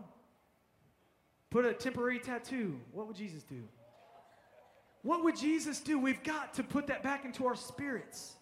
Put 1.49 1.65
a 1.65 1.73
temporary 1.73 2.19
tattoo. 2.19 2.79
What 2.91 3.07
would 3.07 3.15
Jesus 3.15 3.43
do? 3.43 3.63
What 5.03 5.23
would 5.23 5.37
Jesus 5.37 5.79
do? 5.79 5.97
We've 5.97 6.21
got 6.23 6.53
to 6.55 6.63
put 6.63 6.87
that 6.87 7.03
back 7.03 7.23
into 7.23 7.45
our 7.45 7.55
spirits. 7.55 8.35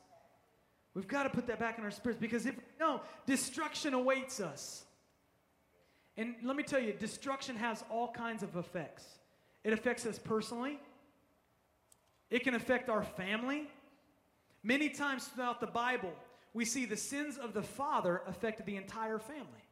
We've 0.93 1.07
got 1.07 1.23
to 1.23 1.29
put 1.29 1.47
that 1.47 1.59
back 1.59 1.77
in 1.77 1.83
our 1.83 1.91
spirits 1.91 2.19
because 2.19 2.45
if 2.45 2.55
no, 2.79 3.01
destruction 3.25 3.93
awaits 3.93 4.39
us. 4.39 4.85
And 6.17 6.35
let 6.43 6.55
me 6.55 6.63
tell 6.63 6.79
you, 6.79 6.93
destruction 6.93 7.57
has 7.57 7.83
all 7.91 8.11
kinds 8.11 8.41
of 8.41 8.55
effects. 8.55 9.05
It 9.63 9.73
affects 9.73 10.05
us 10.05 10.17
personally, 10.17 10.79
it 12.29 12.43
can 12.43 12.55
affect 12.55 12.89
our 12.89 13.03
family. 13.03 13.69
Many 14.63 14.89
times 14.89 15.25
throughout 15.25 15.61
the 15.61 15.67
Bible, 15.67 16.11
we 16.55 16.65
see 16.65 16.85
the 16.85 16.97
sins 16.97 17.37
of 17.37 17.53
the 17.53 17.61
father 17.61 18.23
affected 18.25 18.65
the 18.65 18.77
entire 18.77 19.19
family. 19.19 19.63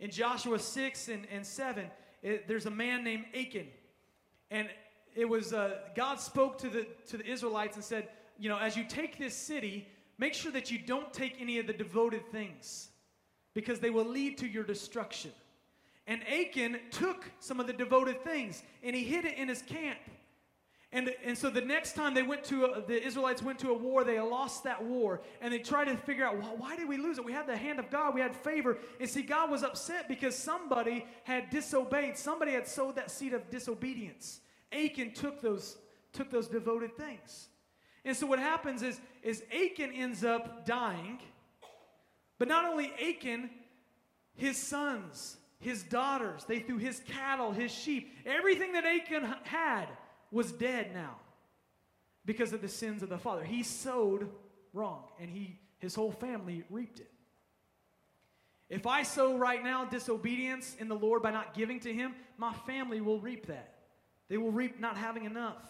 In 0.00 0.10
Joshua 0.10 0.58
6 0.58 1.08
and, 1.08 1.28
and 1.30 1.46
7, 1.46 1.86
it, 2.22 2.48
there's 2.48 2.66
a 2.66 2.70
man 2.70 3.04
named 3.04 3.24
Achan. 3.34 3.66
And 4.50 4.68
it 5.14 5.28
was, 5.28 5.52
uh, 5.52 5.78
God 5.94 6.20
spoke 6.20 6.58
to 6.58 6.68
the, 6.68 6.86
to 7.08 7.16
the 7.16 7.26
Israelites 7.26 7.76
and 7.76 7.84
said, 7.84 8.08
you 8.38 8.48
know, 8.48 8.58
as 8.58 8.76
you 8.76 8.84
take 8.84 9.18
this 9.18 9.34
city, 9.34 9.86
make 10.18 10.34
sure 10.34 10.52
that 10.52 10.70
you 10.70 10.78
don't 10.78 11.12
take 11.12 11.40
any 11.40 11.58
of 11.58 11.66
the 11.66 11.72
devoted 11.72 12.26
things 12.30 12.88
because 13.54 13.80
they 13.80 13.90
will 13.90 14.04
lead 14.04 14.38
to 14.38 14.46
your 14.46 14.64
destruction. 14.64 15.32
And 16.06 16.22
Achan 16.26 16.78
took 16.90 17.30
some 17.38 17.60
of 17.60 17.66
the 17.66 17.72
devoted 17.72 18.24
things 18.24 18.62
and 18.82 18.96
he 18.96 19.04
hid 19.04 19.24
it 19.24 19.36
in 19.36 19.48
his 19.48 19.62
camp. 19.62 19.98
And, 20.92 21.14
and 21.24 21.38
so 21.38 21.50
the 21.50 21.60
next 21.60 21.94
time 21.94 22.14
they 22.14 22.24
went 22.24 22.42
to 22.44 22.64
a, 22.64 22.82
the 22.82 23.00
Israelites 23.00 23.42
went 23.42 23.60
to 23.60 23.70
a 23.70 23.74
war, 23.74 24.02
they 24.02 24.18
lost 24.18 24.64
that 24.64 24.82
war. 24.82 25.20
And 25.40 25.54
they 25.54 25.60
tried 25.60 25.84
to 25.84 25.96
figure 25.96 26.24
out, 26.24 26.38
well, 26.38 26.56
why 26.56 26.74
did 26.76 26.88
we 26.88 26.96
lose 26.96 27.18
it? 27.18 27.24
We 27.24 27.32
had 27.32 27.46
the 27.46 27.56
hand 27.56 27.78
of 27.78 27.90
God, 27.90 28.12
we 28.12 28.20
had 28.20 28.34
favor. 28.34 28.76
And 28.98 29.08
see, 29.08 29.22
God 29.22 29.50
was 29.50 29.62
upset 29.62 30.08
because 30.08 30.34
somebody 30.36 31.06
had 31.22 31.48
disobeyed, 31.50 32.16
somebody 32.18 32.52
had 32.52 32.66
sowed 32.66 32.96
that 32.96 33.10
seed 33.10 33.34
of 33.34 33.48
disobedience. 33.50 34.40
Achan 34.72 35.12
took 35.14 35.40
those, 35.40 35.78
took 36.12 36.28
those 36.30 36.48
devoted 36.48 36.96
things. 36.96 37.48
And 38.04 38.16
so 38.16 38.26
what 38.26 38.40
happens 38.40 38.82
is, 38.82 39.00
is 39.22 39.44
Achan 39.52 39.92
ends 39.92 40.24
up 40.24 40.66
dying. 40.66 41.20
But 42.38 42.48
not 42.48 42.64
only 42.64 42.92
Achan, 43.00 43.50
his 44.34 44.56
sons, 44.56 45.36
his 45.60 45.84
daughters, 45.84 46.44
they 46.48 46.58
threw 46.58 46.78
his 46.78 47.00
cattle, 47.06 47.52
his 47.52 47.70
sheep, 47.70 48.12
everything 48.26 48.72
that 48.72 48.84
Achan 48.84 49.34
had 49.44 49.86
was 50.30 50.52
dead 50.52 50.92
now 50.94 51.16
because 52.24 52.52
of 52.52 52.62
the 52.62 52.68
sins 52.68 53.02
of 53.02 53.08
the 53.08 53.18
father. 53.18 53.44
He 53.44 53.62
sowed 53.62 54.28
wrong 54.72 55.04
and 55.18 55.28
he 55.28 55.58
his 55.78 55.94
whole 55.94 56.12
family 56.12 56.62
reaped 56.70 57.00
it. 57.00 57.10
If 58.68 58.86
I 58.86 59.02
sow 59.02 59.36
right 59.36 59.64
now 59.64 59.84
disobedience 59.84 60.76
in 60.78 60.88
the 60.88 60.94
Lord 60.94 61.22
by 61.22 61.32
not 61.32 61.54
giving 61.54 61.80
to 61.80 61.92
him, 61.92 62.14
my 62.38 62.52
family 62.52 63.00
will 63.00 63.18
reap 63.18 63.46
that. 63.46 63.74
They 64.28 64.36
will 64.36 64.52
reap 64.52 64.78
not 64.78 64.96
having 64.96 65.24
enough. 65.24 65.64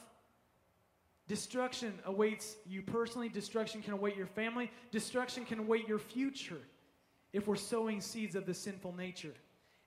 Destruction 1.27 1.95
awaits 2.05 2.57
you 2.67 2.83
personally, 2.83 3.29
destruction 3.29 3.83
can 3.83 3.95
await 3.95 4.17
your 4.17 4.27
family, 4.27 4.71
destruction 4.91 5.45
can 5.45 5.61
await 5.61 5.89
your 5.89 6.01
future 6.01 6.61
if 7.33 7.47
we're 7.47 7.57
sowing 7.57 8.01
seeds 8.01 8.35
of 8.35 8.45
the 8.45 8.53
sinful 8.53 8.95
nature. 8.97 9.35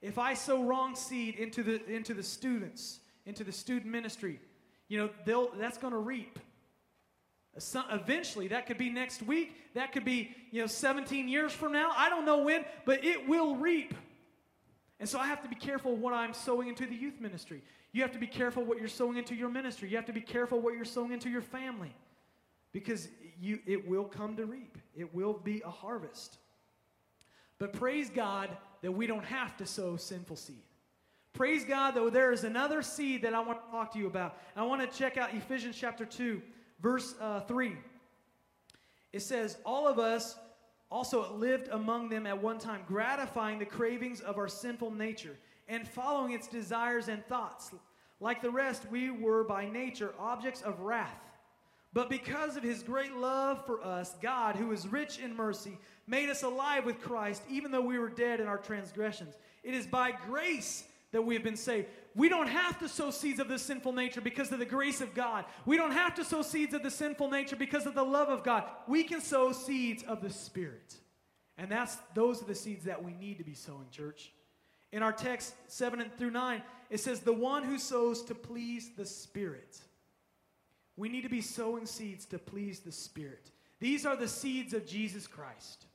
If 0.02 0.18
I 0.18 0.34
sow 0.34 0.64
wrong 0.64 0.96
seed 0.96 1.36
into 1.36 1.62
the 1.62 1.86
into 1.86 2.14
the 2.14 2.24
students, 2.24 3.00
into 3.26 3.44
the 3.44 3.52
student 3.52 3.92
ministry, 3.92 4.40
you 4.94 5.00
know, 5.00 5.10
they'll, 5.26 5.50
that's 5.58 5.80
going 5.80 5.92
to 5.92 5.98
reap. 5.98 6.38
Eventually, 7.92 8.50
that 8.50 8.68
could 8.68 8.78
be 8.78 8.92
next 8.92 9.24
week. 9.24 9.56
That 9.74 9.92
could 9.92 10.06
be, 10.06 10.30
you 10.52 10.62
know, 10.62 10.68
17 10.68 11.28
years 11.28 11.52
from 11.52 11.72
now. 11.72 11.94
I 11.98 12.10
don't 12.10 12.26
know 12.26 12.44
when, 12.44 12.64
but 12.86 13.04
it 13.04 13.28
will 13.28 13.56
reap. 13.56 13.96
And 15.00 15.10
so 15.10 15.18
I 15.18 15.26
have 15.26 15.42
to 15.42 15.50
be 15.50 15.56
careful 15.56 15.96
what 15.96 16.14
I'm 16.14 16.32
sowing 16.32 16.68
into 16.68 16.86
the 16.86 16.94
youth 16.94 17.20
ministry. 17.20 17.64
You 17.92 18.04
have 18.04 18.12
to 18.12 18.20
be 18.20 18.28
careful 18.28 18.64
what 18.64 18.78
you're 18.78 18.88
sowing 18.88 19.18
into 19.18 19.34
your 19.34 19.50
ministry. 19.50 19.90
You 19.90 19.96
have 19.96 20.06
to 20.06 20.14
be 20.14 20.22
careful 20.22 20.60
what 20.60 20.76
you're 20.76 20.86
sowing 20.86 21.12
into 21.12 21.28
your 21.28 21.42
family. 21.42 21.96
Because 22.72 23.08
you, 23.42 23.62
it 23.66 23.88
will 23.88 24.06
come 24.06 24.36
to 24.36 24.46
reap. 24.46 24.78
It 24.96 25.12
will 25.16 25.34
be 25.34 25.64
a 25.66 25.72
harvest. 25.72 26.38
But 27.58 27.74
praise 27.74 28.12
God 28.12 28.52
that 28.84 28.92
we 28.92 29.08
don't 29.08 29.26
have 29.26 29.58
to 29.58 29.66
sow 29.66 29.98
sinful 29.98 30.36
seed. 30.36 30.62
Praise 31.44 31.66
God, 31.66 31.92
though, 31.92 32.10
there 32.10 32.32
is 32.32 32.46
another 32.46 32.82
seed 32.82 33.24
that 33.24 33.34
I 33.34 33.42
want 33.42 33.66
to 33.66 33.70
talk 33.70 33.92
to 33.92 34.00
you 34.00 34.08
about. 34.08 34.38
I 34.56 34.64
want 34.64 34.80
to 34.90 34.98
check 34.98 35.18
out 35.18 35.34
Ephesians 35.34 35.76
chapter 35.78 36.06
2, 36.06 36.42
verse 36.82 37.16
uh, 37.20 37.42
3. 37.42 37.76
It 39.12 39.22
says, 39.22 39.58
All 39.66 39.86
of 39.86 40.00
us 40.00 40.38
also 40.90 41.34
lived 41.34 41.68
among 41.68 42.08
them 42.08 42.26
at 42.26 42.42
one 42.42 42.60
time, 42.60 42.84
gratifying 42.88 43.60
the 43.60 43.66
cravings 43.66 44.22
of 44.22 44.38
our 44.38 44.48
sinful 44.48 44.92
nature 44.92 45.36
and 45.68 45.86
following 45.86 46.32
its 46.32 46.48
desires 46.48 47.10
and 47.10 47.26
thoughts. 47.26 47.72
Like 48.22 48.42
the 48.42 48.50
rest, 48.50 48.90
we 48.90 49.12
were 49.12 49.44
by 49.44 49.66
nature 49.66 50.14
objects 50.18 50.62
of 50.62 50.80
wrath. 50.80 51.20
But 51.92 52.10
because 52.10 52.56
of 52.56 52.64
his 52.64 52.84
great 52.84 53.18
love 53.18 53.66
for 53.66 53.84
us, 53.84 54.16
God, 54.22 54.56
who 54.56 54.72
is 54.72 54.88
rich 54.88 55.20
in 55.20 55.36
mercy, 55.36 55.78
made 56.08 56.30
us 56.30 56.44
alive 56.44 56.86
with 56.86 57.02
Christ, 57.02 57.44
even 57.50 57.70
though 57.70 57.82
we 57.82 58.00
were 58.00 58.08
dead 58.08 58.40
in 58.40 58.48
our 58.48 58.58
transgressions. 58.58 59.36
It 59.62 59.74
is 59.74 59.86
by 59.86 60.14
grace 60.26 60.86
that 61.14 61.22
we 61.22 61.36
have 61.36 61.44
been 61.44 61.56
saved. 61.56 61.88
We 62.16 62.28
don't 62.28 62.48
have 62.48 62.78
to 62.80 62.90
sow 62.90 63.10
seeds 63.12 63.40
of 63.40 63.48
the 63.48 63.58
sinful 63.58 63.94
nature 63.94 64.20
because 64.20 64.52
of 64.52 64.60
the 64.60 64.66
grace 64.66 65.00
of 65.00 65.14
God. 65.14 65.46
We 65.66 65.78
don't 65.78 65.92
have 65.92 66.14
to 66.16 66.26
sow 66.26 66.42
seeds 66.42 66.74
of 66.74 66.84
the 66.84 66.92
sinful 66.92 67.30
nature 67.30 67.56
because 67.56 67.86
of 67.86 67.96
the 67.96 68.04
love 68.04 68.30
of 68.30 68.44
God. 68.44 68.66
We 68.88 69.04
can 69.04 69.22
sow 69.22 69.52
seeds 69.52 70.04
of 70.04 70.22
the 70.22 70.30
Spirit. 70.30 70.96
And 71.58 71.72
that's 71.72 71.98
those 72.14 72.42
are 72.42 72.46
the 72.46 72.56
seeds 72.56 72.86
that 72.86 73.04
we 73.04 73.14
need 73.14 73.38
to 73.38 73.44
be 73.44 73.54
sowing, 73.54 73.88
church. 73.92 74.34
In 74.92 75.02
our 75.02 75.14
text 75.14 75.56
7 75.68 76.02
and 76.02 76.14
through 76.18 76.32
9, 76.32 76.62
it 76.90 77.00
says, 77.00 77.22
The 77.22 77.34
one 77.34 77.64
who 77.64 77.80
sows 77.80 78.24
to 78.26 78.36
please 78.36 78.92
the 78.98 79.06
Spirit. 79.06 79.80
We 80.96 81.10
need 81.10 81.22
to 81.22 81.30
be 81.30 81.42
sowing 81.42 81.86
seeds 81.86 82.26
to 82.28 82.38
please 82.38 82.80
the 82.80 82.92
Spirit. 82.92 83.50
These 83.80 84.06
are 84.06 84.16
the 84.16 84.28
seeds 84.28 84.74
of 84.74 84.86
Jesus 84.86 85.26
Christ. 85.26 85.86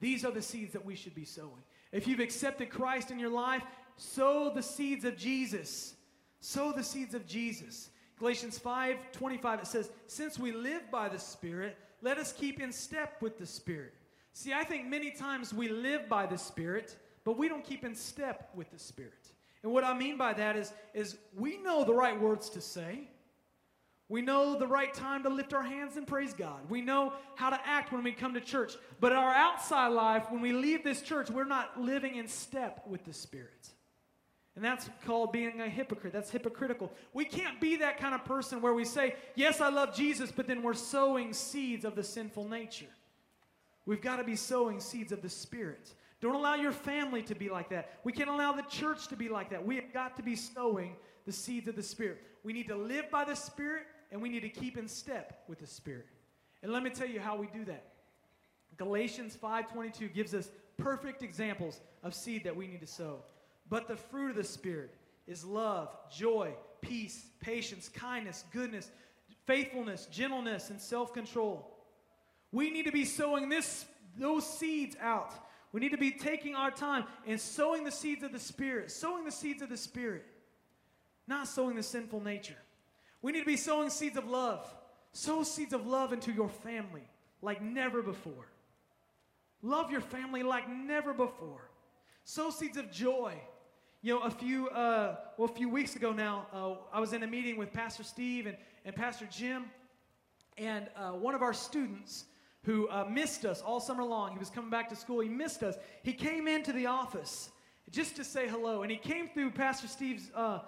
These 0.00 0.24
are 0.24 0.32
the 0.32 0.42
seeds 0.42 0.72
that 0.72 0.84
we 0.84 0.94
should 0.94 1.14
be 1.14 1.24
sowing. 1.24 1.62
If 1.92 2.06
you've 2.06 2.20
accepted 2.20 2.70
Christ 2.70 3.10
in 3.10 3.18
your 3.18 3.30
life, 3.30 3.62
sow 3.98 4.50
the 4.54 4.62
seeds 4.62 5.04
of 5.04 5.16
Jesus. 5.16 5.94
Sow 6.40 6.72
the 6.72 6.82
seeds 6.82 7.14
of 7.14 7.26
Jesus. 7.26 7.90
Galatians 8.18 8.58
5 8.58 9.12
25, 9.12 9.60
it 9.60 9.66
says, 9.66 9.90
Since 10.06 10.38
we 10.38 10.52
live 10.52 10.90
by 10.90 11.08
the 11.08 11.18
Spirit, 11.18 11.76
let 12.00 12.18
us 12.18 12.32
keep 12.32 12.60
in 12.60 12.72
step 12.72 13.20
with 13.20 13.38
the 13.38 13.46
Spirit. 13.46 13.94
See, 14.32 14.52
I 14.52 14.64
think 14.64 14.86
many 14.86 15.10
times 15.10 15.52
we 15.52 15.68
live 15.68 16.08
by 16.08 16.26
the 16.26 16.38
Spirit, 16.38 16.96
but 17.24 17.36
we 17.36 17.48
don't 17.48 17.64
keep 17.64 17.84
in 17.84 17.94
step 17.94 18.50
with 18.54 18.70
the 18.70 18.78
Spirit. 18.78 19.32
And 19.62 19.72
what 19.72 19.84
I 19.84 19.96
mean 19.96 20.16
by 20.16 20.32
that 20.34 20.56
is, 20.56 20.72
is 20.94 21.16
we 21.36 21.58
know 21.58 21.84
the 21.84 21.94
right 21.94 22.18
words 22.18 22.48
to 22.50 22.60
say. 22.60 23.08
We 24.08 24.22
know 24.22 24.58
the 24.58 24.66
right 24.66 24.94
time 24.94 25.24
to 25.24 25.28
lift 25.28 25.52
our 25.52 25.62
hands 25.62 25.96
and 25.96 26.06
praise 26.06 26.32
God. 26.32 26.70
We 26.70 26.80
know 26.80 27.12
how 27.34 27.50
to 27.50 27.60
act 27.66 27.92
when 27.92 28.02
we 28.02 28.12
come 28.12 28.32
to 28.34 28.40
church. 28.40 28.72
But 29.00 29.12
our 29.12 29.34
outside 29.34 29.88
life, 29.88 30.30
when 30.30 30.40
we 30.40 30.52
leave 30.52 30.82
this 30.82 31.02
church, 31.02 31.28
we're 31.30 31.44
not 31.44 31.78
living 31.78 32.16
in 32.16 32.26
step 32.26 32.84
with 32.86 33.04
the 33.04 33.12
Spirit. 33.12 33.68
And 34.58 34.64
that's 34.64 34.90
called 35.06 35.30
being 35.30 35.60
a 35.60 35.68
hypocrite. 35.68 36.12
That's 36.12 36.32
hypocritical. 36.32 36.90
We 37.12 37.24
can't 37.24 37.60
be 37.60 37.76
that 37.76 37.96
kind 37.96 38.12
of 38.12 38.24
person 38.24 38.60
where 38.60 38.74
we 38.74 38.84
say, 38.84 39.14
Yes, 39.36 39.60
I 39.60 39.68
love 39.68 39.94
Jesus, 39.94 40.32
but 40.32 40.48
then 40.48 40.64
we're 40.64 40.74
sowing 40.74 41.32
seeds 41.32 41.84
of 41.84 41.94
the 41.94 42.02
sinful 42.02 42.48
nature. 42.48 42.90
We've 43.86 44.00
got 44.00 44.16
to 44.16 44.24
be 44.24 44.34
sowing 44.34 44.80
seeds 44.80 45.12
of 45.12 45.22
the 45.22 45.28
Spirit. 45.28 45.94
Don't 46.20 46.34
allow 46.34 46.56
your 46.56 46.72
family 46.72 47.22
to 47.22 47.36
be 47.36 47.48
like 47.48 47.68
that. 47.68 48.00
We 48.02 48.10
can't 48.10 48.28
allow 48.28 48.50
the 48.50 48.62
church 48.62 49.06
to 49.10 49.16
be 49.16 49.28
like 49.28 49.50
that. 49.50 49.64
We 49.64 49.76
have 49.76 49.92
got 49.92 50.16
to 50.16 50.24
be 50.24 50.34
sowing 50.34 50.96
the 51.24 51.30
seeds 51.30 51.68
of 51.68 51.76
the 51.76 51.82
Spirit. 51.84 52.20
We 52.42 52.52
need 52.52 52.66
to 52.66 52.76
live 52.76 53.12
by 53.12 53.24
the 53.24 53.36
Spirit 53.36 53.84
and 54.10 54.20
we 54.20 54.28
need 54.28 54.40
to 54.40 54.48
keep 54.48 54.76
in 54.76 54.88
step 54.88 55.44
with 55.46 55.60
the 55.60 55.68
Spirit. 55.68 56.08
And 56.64 56.72
let 56.72 56.82
me 56.82 56.90
tell 56.90 57.06
you 57.06 57.20
how 57.20 57.36
we 57.36 57.46
do 57.46 57.64
that. 57.66 57.92
Galatians 58.76 59.36
5:22 59.36 60.08
gives 60.12 60.34
us 60.34 60.50
perfect 60.78 61.22
examples 61.22 61.80
of 62.02 62.12
seed 62.12 62.42
that 62.42 62.56
we 62.56 62.66
need 62.66 62.80
to 62.80 62.88
sow. 62.88 63.22
But 63.70 63.88
the 63.88 63.96
fruit 63.96 64.30
of 64.30 64.36
the 64.36 64.44
Spirit 64.44 64.94
is 65.26 65.44
love, 65.44 65.94
joy, 66.10 66.54
peace, 66.80 67.26
patience, 67.40 67.88
kindness, 67.88 68.44
goodness, 68.52 68.90
faithfulness, 69.46 70.06
gentleness, 70.06 70.70
and 70.70 70.80
self-control. 70.80 71.68
We 72.52 72.70
need 72.70 72.86
to 72.86 72.92
be 72.92 73.04
sowing 73.04 73.48
this, 73.48 73.84
those 74.16 74.46
seeds 74.46 74.96
out. 75.00 75.34
We 75.72 75.80
need 75.80 75.90
to 75.90 75.98
be 75.98 76.12
taking 76.12 76.54
our 76.54 76.70
time 76.70 77.04
and 77.26 77.38
sowing 77.38 77.84
the 77.84 77.92
seeds 77.92 78.22
of 78.22 78.32
the 78.32 78.38
Spirit, 78.38 78.90
sowing 78.90 79.24
the 79.24 79.30
seeds 79.30 79.60
of 79.60 79.68
the 79.68 79.76
Spirit, 79.76 80.24
not 81.26 81.46
sowing 81.46 81.76
the 81.76 81.82
sinful 81.82 82.22
nature. 82.22 82.56
We 83.20 83.32
need 83.32 83.40
to 83.40 83.46
be 83.46 83.56
sowing 83.56 83.90
seeds 83.90 84.16
of 84.16 84.26
love. 84.28 84.66
Sow 85.12 85.42
seeds 85.42 85.72
of 85.72 85.86
love 85.86 86.12
into 86.12 86.32
your 86.32 86.48
family 86.48 87.02
like 87.42 87.60
never 87.60 88.02
before. 88.02 88.48
Love 89.62 89.90
your 89.90 90.00
family 90.00 90.42
like 90.42 90.68
never 90.70 91.12
before. 91.12 91.68
Sow 92.24 92.50
seeds 92.50 92.76
of 92.76 92.90
joy. 92.90 93.34
You 94.00 94.14
know, 94.14 94.20
a 94.20 94.30
few 94.30 94.68
uh, 94.68 95.16
well, 95.36 95.50
a 95.50 95.52
few 95.52 95.68
weeks 95.68 95.96
ago 95.96 96.12
now, 96.12 96.46
uh, 96.52 96.74
I 96.96 97.00
was 97.00 97.12
in 97.12 97.24
a 97.24 97.26
meeting 97.26 97.56
with 97.56 97.72
Pastor 97.72 98.04
Steve 98.04 98.46
and, 98.46 98.56
and 98.84 98.94
Pastor 98.94 99.26
Jim, 99.28 99.64
and 100.56 100.86
uh, 100.94 101.10
one 101.10 101.34
of 101.34 101.42
our 101.42 101.52
students 101.52 102.26
who 102.62 102.88
uh, 102.90 103.06
missed 103.10 103.44
us 103.44 103.60
all 103.60 103.80
summer 103.80 104.04
long. 104.04 104.30
He 104.30 104.38
was 104.38 104.50
coming 104.50 104.70
back 104.70 104.88
to 104.90 104.96
school. 104.96 105.20
He 105.20 105.28
missed 105.28 105.64
us. 105.64 105.76
He 106.02 106.12
came 106.12 106.46
into 106.46 106.72
the 106.72 106.86
office 106.86 107.50
just 107.90 108.14
to 108.16 108.24
say 108.24 108.46
hello. 108.46 108.82
And 108.82 108.90
he 108.90 108.98
came 108.98 109.28
through 109.28 109.50
Pastor 109.52 109.88
Steve's, 109.88 110.30
uh, 110.34 110.60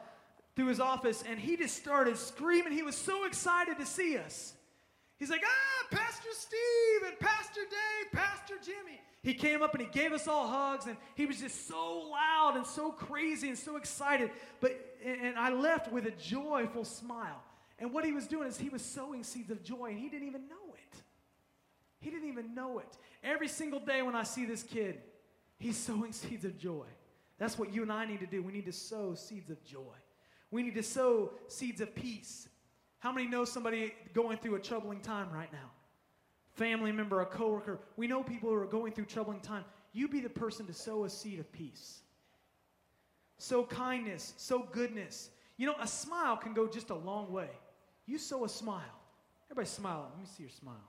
through 0.56 0.66
his 0.66 0.80
office, 0.80 1.22
and 1.28 1.38
he 1.38 1.56
just 1.56 1.76
started 1.76 2.16
screaming. 2.16 2.72
He 2.72 2.82
was 2.82 2.96
so 2.96 3.26
excited 3.26 3.78
to 3.78 3.86
see 3.86 4.16
us. 4.16 4.54
He's 5.18 5.30
like, 5.30 5.42
ah, 5.44 5.86
Pastor 5.96 6.30
Steve 6.32 7.08
and 7.08 7.18
Pastor 7.20 7.60
Dave, 7.60 8.12
Pastor 8.12 8.54
Jimmy. 8.64 9.00
He 9.22 9.34
came 9.34 9.62
up 9.62 9.74
and 9.74 9.82
he 9.82 9.88
gave 9.88 10.12
us 10.12 10.26
all 10.26 10.48
hugs, 10.48 10.86
and 10.86 10.96
he 11.14 11.26
was 11.26 11.40
just 11.40 11.68
so 11.68 12.08
loud 12.10 12.54
and 12.56 12.66
so 12.66 12.90
crazy 12.90 13.48
and 13.48 13.58
so 13.58 13.76
excited. 13.76 14.30
But 14.60 14.78
and 15.04 15.38
I 15.38 15.50
left 15.52 15.92
with 15.92 16.06
a 16.06 16.10
joyful 16.10 16.84
smile. 16.84 17.42
And 17.78 17.92
what 17.92 18.04
he 18.04 18.12
was 18.12 18.26
doing 18.26 18.48
is 18.48 18.58
he 18.58 18.68
was 18.68 18.82
sowing 18.82 19.22
seeds 19.22 19.50
of 19.50 19.62
joy, 19.62 19.90
and 19.90 19.98
he 19.98 20.08
didn't 20.08 20.28
even 20.28 20.48
know 20.48 20.74
it. 20.74 21.02
He 22.00 22.10
didn't 22.10 22.28
even 22.28 22.54
know 22.54 22.78
it. 22.78 22.96
Every 23.22 23.48
single 23.48 23.80
day 23.80 24.02
when 24.02 24.14
I 24.14 24.22
see 24.22 24.46
this 24.46 24.62
kid, 24.62 25.00
he's 25.58 25.76
sowing 25.86 26.12
seeds 26.12 26.44
of 26.44 26.58
joy. 26.58 26.86
That's 27.38 27.58
what 27.58 27.72
you 27.72 27.82
and 27.82 27.92
I 27.92 28.04
need 28.04 28.20
to 28.20 28.26
do. 28.26 28.42
We 28.42 28.52
need 28.52 28.66
to 28.66 28.72
sow 28.72 29.14
seeds 29.14 29.50
of 29.50 29.62
joy. 29.64 29.96
We 30.50 30.62
need 30.62 30.74
to 30.74 30.82
sow 30.82 31.32
seeds 31.48 31.80
of 31.80 31.94
peace. 31.94 32.48
How 32.98 33.12
many 33.12 33.26
know 33.26 33.44
somebody 33.44 33.94
going 34.12 34.36
through 34.38 34.56
a 34.56 34.60
troubling 34.60 35.00
time 35.00 35.30
right 35.32 35.50
now? 35.52 35.70
Family 36.60 36.92
member, 36.92 37.22
a 37.22 37.24
coworker. 37.24 37.80
We 37.96 38.06
know 38.06 38.22
people 38.22 38.50
who 38.50 38.54
are 38.54 38.66
going 38.66 38.92
through 38.92 39.06
troubling 39.06 39.40
time. 39.40 39.64
You 39.94 40.08
be 40.08 40.20
the 40.20 40.28
person 40.28 40.66
to 40.66 40.74
sow 40.74 41.04
a 41.04 41.08
seed 41.08 41.40
of 41.40 41.50
peace. 41.52 42.00
Sow 43.38 43.64
kindness, 43.64 44.34
sow 44.36 44.68
goodness. 44.70 45.30
You 45.56 45.68
know, 45.68 45.74
a 45.80 45.86
smile 45.86 46.36
can 46.36 46.52
go 46.52 46.68
just 46.68 46.90
a 46.90 46.94
long 46.94 47.32
way. 47.32 47.48
You 48.04 48.18
sow 48.18 48.44
a 48.44 48.48
smile. 48.50 48.82
Everybody 49.46 49.68
smile. 49.68 50.08
Let 50.10 50.20
me 50.20 50.26
see 50.36 50.42
your 50.42 50.50
smile. 50.50 50.86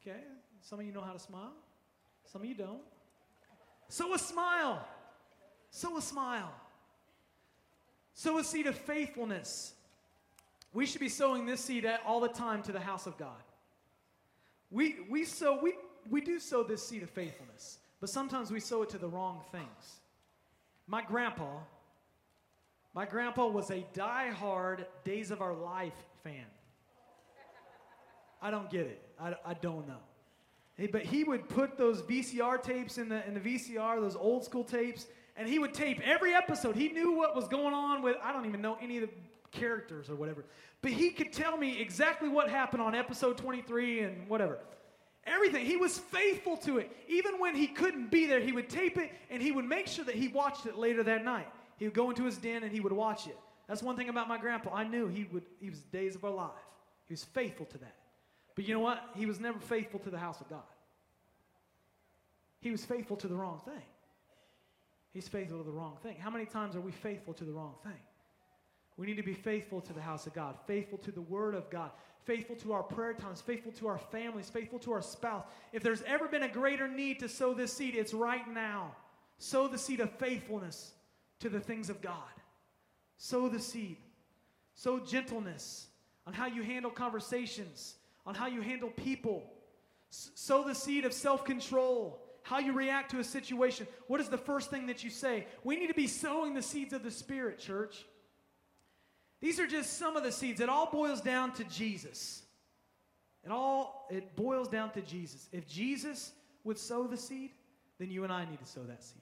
Okay? 0.00 0.20
Some 0.60 0.78
of 0.78 0.86
you 0.86 0.92
know 0.92 1.00
how 1.00 1.12
to 1.12 1.18
smile. 1.18 1.54
Some 2.32 2.42
of 2.42 2.46
you 2.46 2.54
don't. 2.54 2.82
Sow 3.88 4.14
a 4.14 4.18
smile. 4.18 4.86
Sow 5.72 5.96
a 5.96 6.02
smile. 6.02 6.54
Sow 8.14 8.38
a 8.38 8.44
seed 8.44 8.68
of 8.68 8.76
faithfulness. 8.76 9.74
We 10.72 10.86
should 10.86 11.00
be 11.00 11.08
sowing 11.08 11.46
this 11.46 11.64
seed 11.64 11.84
all 12.06 12.20
the 12.20 12.28
time 12.28 12.62
to 12.62 12.70
the 12.70 12.78
house 12.78 13.08
of 13.08 13.18
God. 13.18 13.42
We, 14.72 14.96
we 15.10 15.24
sow, 15.24 15.60
we, 15.62 15.74
we 16.08 16.22
do 16.22 16.40
sow 16.40 16.62
this 16.62 16.86
seed 16.86 17.02
of 17.02 17.10
faithfulness, 17.10 17.78
but 18.00 18.08
sometimes 18.08 18.50
we 18.50 18.58
sow 18.58 18.82
it 18.82 18.88
to 18.90 18.98
the 18.98 19.06
wrong 19.06 19.42
things. 19.52 20.00
My 20.86 21.02
grandpa, 21.02 21.58
my 22.94 23.04
grandpa 23.04 23.48
was 23.48 23.70
a 23.70 23.84
die-hard 23.92 24.86
Days 25.04 25.30
of 25.30 25.42
Our 25.42 25.54
Life 25.54 25.92
fan. 26.24 26.46
I 28.40 28.50
don't 28.50 28.70
get 28.70 28.86
it. 28.86 29.02
I, 29.20 29.34
I 29.44 29.54
don't 29.54 29.86
know. 29.86 30.00
Hey, 30.74 30.86
but 30.86 31.02
he 31.02 31.22
would 31.22 31.48
put 31.50 31.76
those 31.76 32.00
VCR 32.02 32.60
tapes 32.62 32.96
in 32.96 33.10
the, 33.10 33.24
in 33.26 33.34
the 33.34 33.40
VCR, 33.40 34.00
those 34.00 34.16
old 34.16 34.42
school 34.42 34.64
tapes, 34.64 35.06
and 35.36 35.46
he 35.46 35.58
would 35.58 35.74
tape 35.74 36.00
every 36.02 36.34
episode. 36.34 36.76
He 36.76 36.88
knew 36.88 37.12
what 37.12 37.36
was 37.36 37.46
going 37.46 37.74
on 37.74 38.02
with, 38.02 38.16
I 38.22 38.32
don't 38.32 38.46
even 38.46 38.62
know 38.62 38.78
any 38.80 38.96
of 38.96 39.02
the 39.02 39.14
characters 39.52 40.10
or 40.10 40.16
whatever. 40.16 40.44
But 40.80 40.92
he 40.92 41.10
could 41.10 41.32
tell 41.32 41.56
me 41.56 41.80
exactly 41.80 42.28
what 42.28 42.48
happened 42.48 42.82
on 42.82 42.94
episode 42.94 43.38
23 43.38 44.00
and 44.00 44.28
whatever. 44.28 44.58
Everything. 45.24 45.64
He 45.64 45.76
was 45.76 45.98
faithful 45.98 46.56
to 46.58 46.78
it. 46.78 46.90
Even 47.06 47.38
when 47.38 47.54
he 47.54 47.68
couldn't 47.68 48.10
be 48.10 48.26
there, 48.26 48.40
he 48.40 48.50
would 48.50 48.68
tape 48.68 48.98
it 48.98 49.12
and 49.30 49.40
he 49.40 49.52
would 49.52 49.64
make 49.64 49.86
sure 49.86 50.04
that 50.04 50.16
he 50.16 50.26
watched 50.26 50.66
it 50.66 50.76
later 50.76 51.04
that 51.04 51.24
night. 51.24 51.46
He 51.76 51.84
would 51.84 51.94
go 51.94 52.10
into 52.10 52.24
his 52.24 52.38
den 52.38 52.64
and 52.64 52.72
he 52.72 52.80
would 52.80 52.92
watch 52.92 53.28
it. 53.28 53.38
That's 53.68 53.82
one 53.82 53.96
thing 53.96 54.08
about 54.08 54.26
my 54.26 54.38
grandpa. 54.38 54.74
I 54.74 54.84
knew 54.84 55.06
he 55.06 55.24
would 55.32 55.44
he 55.60 55.70
was 55.70 55.80
days 55.80 56.16
of 56.16 56.24
our 56.24 56.32
life. 56.32 56.50
He 57.06 57.12
was 57.12 57.24
faithful 57.24 57.66
to 57.66 57.78
that. 57.78 57.94
But 58.54 58.66
you 58.66 58.74
know 58.74 58.80
what? 58.80 59.00
He 59.14 59.26
was 59.26 59.38
never 59.38 59.58
faithful 59.60 60.00
to 60.00 60.10
the 60.10 60.18
house 60.18 60.40
of 60.40 60.48
God. 60.48 60.62
He 62.60 62.70
was 62.70 62.84
faithful 62.84 63.16
to 63.18 63.28
the 63.28 63.34
wrong 63.34 63.60
thing. 63.64 63.82
He's 65.12 65.28
faithful 65.28 65.58
to 65.58 65.64
the 65.64 65.70
wrong 65.70 65.98
thing. 66.02 66.16
How 66.18 66.30
many 66.30 66.46
times 66.46 66.74
are 66.74 66.80
we 66.80 66.92
faithful 66.92 67.34
to 67.34 67.44
the 67.44 67.52
wrong 67.52 67.74
thing? 67.82 68.00
We 68.96 69.06
need 69.06 69.16
to 69.16 69.22
be 69.22 69.34
faithful 69.34 69.80
to 69.80 69.92
the 69.92 70.00
house 70.00 70.26
of 70.26 70.34
God, 70.34 70.56
faithful 70.66 70.98
to 70.98 71.10
the 71.10 71.20
word 71.20 71.54
of 71.54 71.70
God, 71.70 71.90
faithful 72.24 72.56
to 72.56 72.72
our 72.72 72.82
prayer 72.82 73.14
times, 73.14 73.40
faithful 73.40 73.72
to 73.72 73.88
our 73.88 73.98
families, 73.98 74.50
faithful 74.50 74.78
to 74.80 74.92
our 74.92 75.02
spouse. 75.02 75.44
If 75.72 75.82
there's 75.82 76.02
ever 76.02 76.28
been 76.28 76.42
a 76.42 76.48
greater 76.48 76.88
need 76.88 77.18
to 77.20 77.28
sow 77.28 77.54
this 77.54 77.72
seed, 77.72 77.94
it's 77.94 78.14
right 78.14 78.46
now. 78.52 78.94
Sow 79.38 79.66
the 79.66 79.78
seed 79.78 80.00
of 80.00 80.10
faithfulness 80.18 80.92
to 81.40 81.48
the 81.48 81.60
things 81.60 81.90
of 81.90 82.00
God. 82.00 82.14
Sow 83.16 83.48
the 83.48 83.58
seed. 83.58 83.96
Sow 84.74 84.98
gentleness 84.98 85.86
on 86.26 86.32
how 86.32 86.46
you 86.46 86.62
handle 86.62 86.90
conversations, 86.90 87.96
on 88.26 88.34
how 88.34 88.46
you 88.46 88.60
handle 88.60 88.90
people. 88.90 89.42
sow 90.10 90.62
the 90.64 90.74
seed 90.74 91.04
of 91.04 91.12
self 91.12 91.44
control, 91.44 92.22
how 92.42 92.58
you 92.58 92.72
react 92.72 93.10
to 93.12 93.18
a 93.18 93.24
situation. 93.24 93.86
What 94.06 94.20
is 94.20 94.28
the 94.28 94.38
first 94.38 94.70
thing 94.70 94.86
that 94.86 95.02
you 95.02 95.10
say? 95.10 95.46
We 95.64 95.76
need 95.76 95.88
to 95.88 95.94
be 95.94 96.06
sowing 96.06 96.54
the 96.54 96.62
seeds 96.62 96.92
of 96.92 97.02
the 97.02 97.10
Spirit, 97.10 97.58
church. 97.58 98.04
These 99.42 99.58
are 99.58 99.66
just 99.66 99.98
some 99.98 100.16
of 100.16 100.22
the 100.22 100.30
seeds. 100.30 100.60
It 100.60 100.68
all 100.68 100.88
boils 100.90 101.20
down 101.20 101.52
to 101.54 101.64
Jesus. 101.64 102.42
It 103.44 103.50
all 103.50 104.06
it 104.08 104.36
boils 104.36 104.68
down 104.68 104.92
to 104.92 105.02
Jesus. 105.02 105.48
If 105.52 105.66
Jesus 105.66 106.30
would 106.62 106.78
sow 106.78 107.08
the 107.08 107.16
seed, 107.16 107.50
then 107.98 108.10
you 108.10 108.22
and 108.22 108.32
I 108.32 108.44
need 108.44 108.60
to 108.60 108.66
sow 108.66 108.82
that 108.84 109.02
seed. 109.02 109.20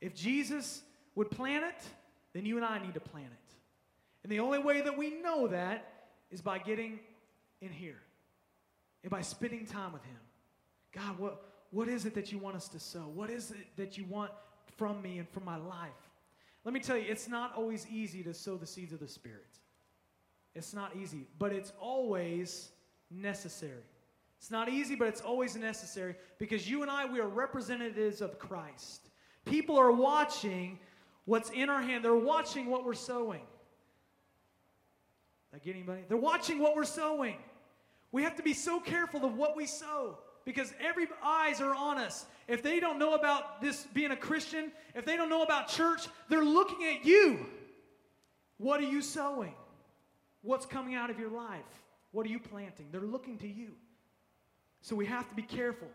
If 0.00 0.14
Jesus 0.14 0.82
would 1.16 1.28
plant 1.28 1.64
it, 1.64 1.82
then 2.32 2.46
you 2.46 2.56
and 2.56 2.64
I 2.64 2.78
need 2.78 2.94
to 2.94 3.00
plant 3.00 3.26
it. 3.26 3.54
And 4.22 4.30
the 4.30 4.38
only 4.38 4.60
way 4.60 4.80
that 4.80 4.96
we 4.96 5.10
know 5.20 5.48
that 5.48 5.92
is 6.30 6.40
by 6.40 6.58
getting 6.58 7.00
in 7.60 7.72
here 7.72 7.98
and 9.02 9.10
by 9.10 9.22
spending 9.22 9.66
time 9.66 9.92
with 9.92 10.04
Him. 10.04 10.16
God, 10.92 11.18
what, 11.18 11.42
what 11.72 11.88
is 11.88 12.06
it 12.06 12.14
that 12.14 12.30
you 12.30 12.38
want 12.38 12.54
us 12.54 12.68
to 12.68 12.78
sow? 12.78 13.10
What 13.14 13.30
is 13.30 13.50
it 13.50 13.66
that 13.76 13.98
you 13.98 14.04
want 14.04 14.30
from 14.76 15.02
me 15.02 15.18
and 15.18 15.28
from 15.28 15.44
my 15.44 15.56
life? 15.56 16.05
Let 16.66 16.74
me 16.74 16.80
tell 16.80 16.96
you, 16.96 17.04
it's 17.08 17.28
not 17.28 17.54
always 17.56 17.86
easy 17.88 18.24
to 18.24 18.34
sow 18.34 18.56
the 18.56 18.66
seeds 18.66 18.92
of 18.92 18.98
the 18.98 19.06
Spirit. 19.06 19.60
It's 20.52 20.74
not 20.74 20.96
easy, 21.00 21.28
but 21.38 21.52
it's 21.52 21.72
always 21.80 22.70
necessary. 23.08 23.84
It's 24.40 24.50
not 24.50 24.68
easy, 24.68 24.96
but 24.96 25.06
it's 25.06 25.20
always 25.20 25.54
necessary 25.54 26.16
because 26.38 26.68
you 26.68 26.82
and 26.82 26.90
I, 26.90 27.06
we 27.06 27.20
are 27.20 27.28
representatives 27.28 28.20
of 28.20 28.40
Christ. 28.40 29.10
People 29.44 29.78
are 29.78 29.92
watching 29.92 30.80
what's 31.24 31.50
in 31.50 31.70
our 31.70 31.80
hand, 31.80 32.04
they're 32.04 32.16
watching 32.16 32.66
what 32.66 32.84
we're 32.84 32.94
sowing. 32.94 33.42
Did 35.52 35.60
I 35.60 35.64
get 35.64 35.76
anybody? 35.76 36.02
They're 36.08 36.16
watching 36.16 36.58
what 36.58 36.74
we're 36.74 36.82
sowing. 36.84 37.36
We 38.10 38.24
have 38.24 38.34
to 38.36 38.42
be 38.42 38.54
so 38.54 38.80
careful 38.80 39.24
of 39.24 39.36
what 39.36 39.56
we 39.56 39.66
sow 39.66 40.18
because 40.46 40.72
every 40.80 41.08
eyes 41.22 41.60
are 41.60 41.74
on 41.74 41.98
us. 41.98 42.24
If 42.48 42.62
they 42.62 42.80
don't 42.80 42.98
know 42.98 43.14
about 43.14 43.60
this 43.60 43.84
being 43.92 44.12
a 44.12 44.16
Christian, 44.16 44.72
if 44.94 45.04
they 45.04 45.16
don't 45.16 45.28
know 45.28 45.42
about 45.42 45.68
church, 45.68 46.06
they're 46.30 46.44
looking 46.44 46.86
at 46.86 47.04
you. 47.04 47.44
What 48.56 48.80
are 48.80 48.84
you 48.84 49.02
sowing? 49.02 49.54
What's 50.40 50.64
coming 50.64 50.94
out 50.94 51.10
of 51.10 51.18
your 51.18 51.30
life? 51.30 51.82
What 52.12 52.24
are 52.24 52.30
you 52.30 52.38
planting? 52.38 52.86
They're 52.92 53.00
looking 53.00 53.36
to 53.38 53.48
you. 53.48 53.72
So 54.80 54.94
we 54.94 55.04
have 55.06 55.28
to 55.28 55.34
be 55.34 55.42
careful. 55.42 55.88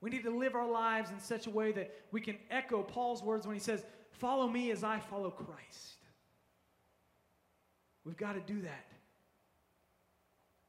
We 0.00 0.10
need 0.10 0.24
to 0.24 0.36
live 0.36 0.56
our 0.56 0.68
lives 0.68 1.10
in 1.10 1.20
such 1.20 1.46
a 1.46 1.50
way 1.50 1.70
that 1.72 1.94
we 2.10 2.20
can 2.20 2.36
echo 2.50 2.82
Paul's 2.82 3.22
words 3.22 3.46
when 3.46 3.54
he 3.54 3.60
says, 3.60 3.84
Follow 4.10 4.48
me 4.48 4.70
as 4.70 4.82
I 4.82 4.98
follow 4.98 5.30
Christ. 5.30 6.06
We've 8.04 8.16
got 8.16 8.32
to 8.32 8.40
do 8.40 8.62
that. 8.62 8.86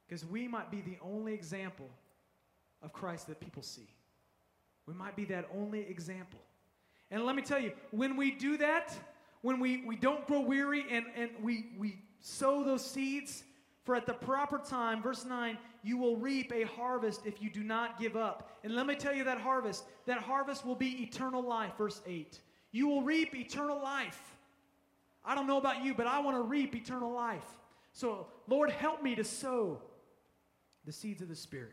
Because 0.06 0.24
we 0.24 0.46
might 0.46 0.70
be 0.70 0.80
the 0.80 0.98
only 1.02 1.34
example 1.34 1.88
of 2.82 2.92
Christ 2.92 3.26
that 3.28 3.40
people 3.40 3.62
see. 3.62 3.88
We 4.86 4.94
might 4.94 5.16
be 5.16 5.24
that 5.26 5.48
only 5.54 5.80
example. 5.80 6.40
And 7.10 7.24
let 7.24 7.36
me 7.36 7.42
tell 7.42 7.58
you, 7.58 7.72
when 7.90 8.16
we 8.16 8.30
do 8.30 8.56
that, 8.58 8.96
when 9.42 9.60
we, 9.60 9.84
we 9.86 9.96
don't 9.96 10.26
grow 10.26 10.40
weary 10.40 10.84
and, 10.90 11.06
and 11.16 11.30
we, 11.42 11.66
we 11.78 11.98
sow 12.20 12.64
those 12.64 12.84
seeds, 12.84 13.44
for 13.84 13.94
at 13.94 14.04
the 14.04 14.12
proper 14.12 14.58
time, 14.58 15.02
verse 15.02 15.24
9, 15.24 15.56
you 15.82 15.96
will 15.96 16.18
reap 16.18 16.52
a 16.52 16.64
harvest 16.64 17.22
if 17.24 17.40
you 17.40 17.48
do 17.48 17.62
not 17.62 17.98
give 17.98 18.16
up. 18.16 18.58
And 18.62 18.74
let 18.74 18.86
me 18.86 18.94
tell 18.94 19.14
you 19.14 19.24
that 19.24 19.40
harvest, 19.40 19.84
that 20.04 20.18
harvest 20.18 20.66
will 20.66 20.74
be 20.74 21.02
eternal 21.02 21.40
life, 21.40 21.72
verse 21.78 22.02
8. 22.06 22.38
You 22.70 22.86
will 22.86 23.00
reap 23.00 23.34
eternal 23.34 23.82
life. 23.82 24.20
I 25.24 25.34
don't 25.34 25.46
know 25.46 25.56
about 25.56 25.84
you, 25.84 25.94
but 25.94 26.06
I 26.06 26.20
want 26.20 26.36
to 26.36 26.42
reap 26.42 26.76
eternal 26.76 27.12
life. 27.12 27.46
So, 27.92 28.26
Lord, 28.46 28.70
help 28.70 29.02
me 29.02 29.14
to 29.14 29.24
sow 29.24 29.80
the 30.84 30.92
seeds 30.92 31.22
of 31.22 31.28
the 31.28 31.36
Spirit. 31.36 31.72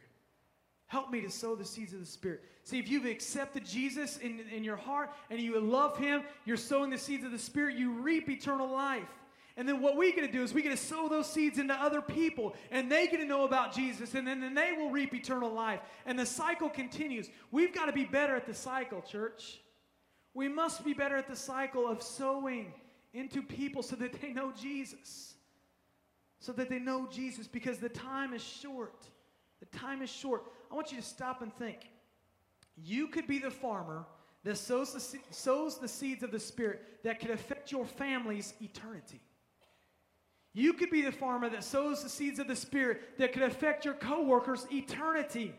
Help 0.88 1.10
me 1.10 1.22
to 1.22 1.30
sow 1.30 1.56
the 1.56 1.66
seeds 1.66 1.94
of 1.94 2.00
the 2.00 2.06
Spirit. 2.06 2.44
See, 2.64 2.80
if 2.80 2.90
you've 2.90 3.06
accepted 3.06 3.66
Jesus 3.66 4.18
in, 4.18 4.42
in 4.52 4.64
your 4.64 4.76
heart 4.76 5.12
and 5.30 5.40
you 5.40 5.60
love 5.60 5.98
Him, 5.98 6.24
you're 6.46 6.58
sowing 6.58 6.90
the 6.90 6.98
seeds 6.98 7.24
of 7.24 7.32
the 7.32 7.40
Spirit, 7.40 7.78
you 7.78 7.92
reap 7.92 8.30
eternal 8.30 8.70
life. 8.70 9.08
And 9.58 9.68
then 9.68 9.82
what 9.82 9.96
we 9.96 10.12
get 10.12 10.22
to 10.22 10.32
do 10.32 10.44
is 10.44 10.54
we 10.54 10.62
get 10.62 10.72
to 10.72 10.78
sow 10.78 11.08
those 11.08 11.32
seeds 11.32 11.60
into 11.60 11.74
other 11.74 12.02
people, 12.02 12.56
and 12.72 12.92
they 12.92 13.08
get 13.08 13.18
to 13.18 13.26
know 13.26 13.46
about 13.46 13.74
Jesus, 13.74 14.14
and 14.14 14.28
then, 14.28 14.42
then 14.42 14.54
they 14.54 14.74
will 14.78 14.90
reap 14.90 15.14
eternal 15.14 15.50
life. 15.50 15.80
And 16.06 16.20
the 16.20 16.26
cycle 16.26 16.70
continues. 16.70 17.30
We've 17.52 17.74
got 17.74 17.86
to 17.86 17.94
be 17.94 18.04
better 18.04 18.36
at 18.36 18.46
the 18.46 18.54
cycle, 18.54 19.02
church. 19.02 19.62
We 20.34 20.50
must 20.50 20.84
be 20.84 20.94
better 20.94 21.16
at 21.16 21.30
the 21.30 21.38
cycle 21.38 21.88
of 21.88 22.04
sowing 22.04 22.74
into 23.14 23.42
people 23.42 23.82
so 23.82 23.96
that 23.96 24.22
they 24.22 24.34
know 24.34 24.52
Jesus. 24.52 25.36
So 26.40 26.52
that 26.52 26.70
they 26.70 26.80
know 26.80 27.08
Jesus 27.10 27.48
because 27.48 27.78
the 27.78 27.90
time 27.90 28.34
is 28.34 28.44
short. 28.44 29.08
The 29.60 29.78
time 29.78 30.02
is 30.02 30.10
short. 30.10 30.44
I 30.72 30.76
want 30.76 30.92
you 30.92 30.98
to 30.98 31.04
stop 31.04 31.42
and 31.42 31.54
think. 31.54 31.80
You 32.78 33.08
could 33.08 33.28
be 33.28 33.40
the 33.40 33.52
farmer 33.52 34.06
that 34.44 34.58
sows 34.58 34.94
the, 34.94 35.20
sows 35.32 35.80
the 35.80 35.88
seeds 35.88 36.24
of 36.24 36.32
the 36.32 36.40
Spirit 36.40 37.04
that 37.04 37.20
could 37.20 37.32
affect 37.32 37.72
your 37.72 37.86
family's 37.86 38.54
eternity. 38.62 39.22
You 40.54 40.74
could 40.74 40.90
be 40.90 41.02
the 41.02 41.12
farmer 41.12 41.50
that 41.50 41.64
sows 41.64 42.04
the 42.04 42.10
seeds 42.10 42.40
of 42.40 42.48
the 42.48 42.56
Spirit 42.56 43.18
that 43.18 43.34
could 43.34 43.44
affect 43.44 43.86
your 43.86 43.94
coworkers' 43.94 44.66
eternity. 44.72 45.54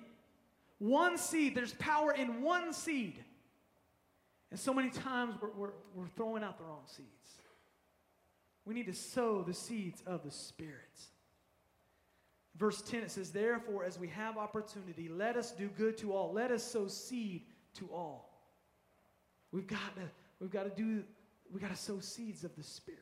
One 0.78 1.18
seed, 1.18 1.54
there's 1.54 1.74
power 1.74 2.12
in 2.12 2.42
one 2.42 2.72
seed. 2.72 3.22
And 4.50 4.60
so 4.60 4.72
many 4.72 4.90
times 4.90 5.34
we're, 5.40 5.50
we're, 5.56 5.72
we're 5.94 6.08
throwing 6.16 6.42
out 6.42 6.58
the 6.58 6.64
wrong 6.64 6.84
seeds. 6.86 7.40
We 8.64 8.74
need 8.74 8.86
to 8.86 8.94
sow 8.94 9.42
the 9.42 9.54
seeds 9.54 10.02
of 10.06 10.22
the 10.22 10.30
Spirit. 10.30 11.00
Verse 12.58 12.80
10 12.82 13.02
it 13.02 13.10
says, 13.10 13.30
Therefore, 13.30 13.84
as 13.84 13.98
we 13.98 14.08
have 14.08 14.38
opportunity, 14.38 15.08
let 15.08 15.36
us 15.36 15.52
do 15.52 15.68
good 15.68 15.96
to 15.98 16.12
all. 16.14 16.32
Let 16.32 16.50
us 16.50 16.62
sow 16.62 16.86
seed 16.88 17.42
to 17.74 17.88
all. 17.92 18.30
We've 19.52 19.66
got 19.66 19.94
to, 19.96 20.02
we've 20.40 20.50
got 20.50 20.64
to 20.64 20.70
do, 20.70 21.04
we've 21.52 21.62
got 21.62 21.70
to 21.70 21.76
sow 21.76 22.00
seeds 22.00 22.44
of 22.44 22.54
the 22.56 22.62
Spirit 22.62 23.00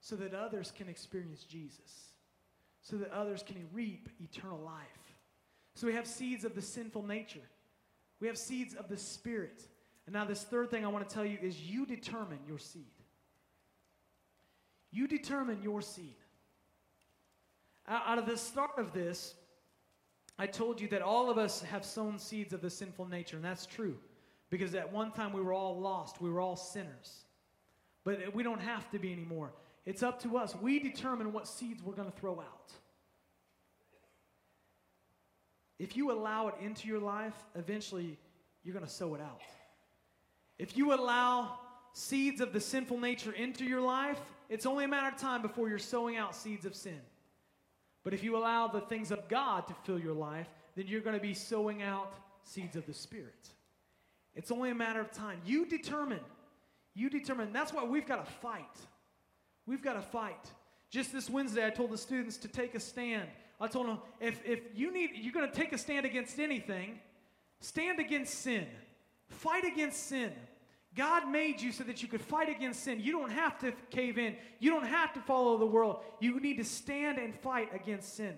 so 0.00 0.16
that 0.16 0.34
others 0.34 0.72
can 0.76 0.88
experience 0.88 1.44
Jesus, 1.44 2.10
so 2.82 2.96
that 2.96 3.10
others 3.10 3.42
can 3.42 3.66
reap 3.72 4.08
eternal 4.20 4.58
life. 4.58 4.82
So 5.74 5.86
we 5.86 5.94
have 5.94 6.06
seeds 6.06 6.44
of 6.44 6.54
the 6.54 6.62
sinful 6.62 7.06
nature, 7.06 7.48
we 8.20 8.26
have 8.26 8.38
seeds 8.38 8.74
of 8.74 8.88
the 8.88 8.96
Spirit. 8.96 9.62
And 10.06 10.12
now, 10.12 10.26
this 10.26 10.42
third 10.42 10.70
thing 10.70 10.84
I 10.84 10.88
want 10.88 11.08
to 11.08 11.14
tell 11.14 11.24
you 11.24 11.38
is 11.40 11.62
you 11.62 11.86
determine 11.86 12.40
your 12.46 12.58
seed. 12.58 12.84
You 14.90 15.08
determine 15.08 15.62
your 15.62 15.80
seed. 15.80 16.16
Out 17.86 18.18
of 18.18 18.26
the 18.26 18.36
start 18.36 18.78
of 18.78 18.92
this, 18.92 19.34
I 20.38 20.46
told 20.46 20.80
you 20.80 20.88
that 20.88 21.02
all 21.02 21.30
of 21.30 21.38
us 21.38 21.62
have 21.62 21.84
sown 21.84 22.18
seeds 22.18 22.52
of 22.52 22.60
the 22.60 22.70
sinful 22.70 23.06
nature, 23.06 23.36
and 23.36 23.44
that's 23.44 23.66
true. 23.66 23.96
Because 24.50 24.74
at 24.74 24.92
one 24.92 25.10
time 25.12 25.32
we 25.32 25.40
were 25.40 25.52
all 25.52 25.78
lost, 25.78 26.20
we 26.20 26.30
were 26.30 26.40
all 26.40 26.56
sinners. 26.56 27.24
But 28.04 28.34
we 28.34 28.42
don't 28.42 28.60
have 28.60 28.90
to 28.90 28.98
be 28.98 29.12
anymore. 29.12 29.52
It's 29.86 30.02
up 30.02 30.22
to 30.22 30.36
us. 30.36 30.54
We 30.60 30.78
determine 30.78 31.32
what 31.32 31.46
seeds 31.46 31.82
we're 31.82 31.94
going 31.94 32.10
to 32.10 32.18
throw 32.18 32.40
out. 32.40 32.72
If 35.78 35.96
you 35.96 36.12
allow 36.12 36.48
it 36.48 36.54
into 36.60 36.88
your 36.88 37.00
life, 37.00 37.34
eventually 37.54 38.16
you're 38.62 38.74
going 38.74 38.86
to 38.86 38.90
sow 38.90 39.14
it 39.14 39.20
out. 39.20 39.40
If 40.58 40.76
you 40.76 40.94
allow 40.94 41.58
seeds 41.92 42.40
of 42.40 42.52
the 42.52 42.60
sinful 42.60 42.98
nature 42.98 43.32
into 43.32 43.64
your 43.64 43.80
life, 43.80 44.20
it's 44.48 44.66
only 44.66 44.84
a 44.84 44.88
matter 44.88 45.08
of 45.08 45.16
time 45.16 45.42
before 45.42 45.68
you're 45.68 45.78
sowing 45.78 46.16
out 46.16 46.34
seeds 46.34 46.64
of 46.64 46.74
sin. 46.74 47.00
But 48.04 48.14
if 48.14 48.22
you 48.22 48.36
allow 48.36 48.68
the 48.68 48.82
things 48.82 49.10
of 49.10 49.28
God 49.28 49.66
to 49.66 49.74
fill 49.84 49.98
your 49.98 50.14
life, 50.14 50.46
then 50.76 50.86
you're 50.86 51.00
going 51.00 51.16
to 51.16 51.22
be 51.22 51.34
sowing 51.34 51.82
out 51.82 52.12
seeds 52.44 52.76
of 52.76 52.86
the 52.86 52.94
Spirit. 52.94 53.48
It's 54.34 54.50
only 54.50 54.70
a 54.70 54.74
matter 54.74 55.00
of 55.00 55.10
time. 55.10 55.40
You 55.44 55.66
determine. 55.66 56.20
You 56.94 57.08
determine. 57.08 57.52
That's 57.52 57.72
why 57.72 57.84
we've 57.84 58.06
got 58.06 58.24
to 58.24 58.30
fight. 58.30 58.76
We've 59.66 59.82
got 59.82 59.94
to 59.94 60.02
fight. 60.02 60.50
Just 60.90 61.12
this 61.12 61.30
Wednesday, 61.30 61.66
I 61.66 61.70
told 61.70 61.90
the 61.90 61.98
students 61.98 62.36
to 62.38 62.48
take 62.48 62.74
a 62.74 62.80
stand. 62.80 63.28
I 63.60 63.68
told 63.68 63.88
them 63.88 63.98
if, 64.20 64.40
if 64.44 64.60
you 64.74 64.92
need, 64.92 65.10
you're 65.14 65.32
going 65.32 65.50
to 65.50 65.56
take 65.56 65.72
a 65.72 65.78
stand 65.78 66.04
against 66.04 66.38
anything, 66.38 66.98
stand 67.60 67.98
against 67.98 68.34
sin. 68.40 68.66
Fight 69.28 69.64
against 69.64 70.06
sin. 70.06 70.32
God 70.94 71.28
made 71.28 71.60
you 71.60 71.72
so 71.72 71.82
that 71.84 72.02
you 72.02 72.08
could 72.08 72.20
fight 72.20 72.48
against 72.48 72.84
sin. 72.84 73.00
You 73.00 73.12
don't 73.12 73.30
have 73.30 73.58
to 73.60 73.72
cave 73.90 74.16
in. 74.16 74.36
You 74.60 74.70
don't 74.70 74.86
have 74.86 75.12
to 75.14 75.20
follow 75.20 75.58
the 75.58 75.66
world. 75.66 76.02
You 76.20 76.38
need 76.38 76.58
to 76.58 76.64
stand 76.64 77.18
and 77.18 77.34
fight 77.34 77.74
against 77.74 78.14
sin. 78.14 78.34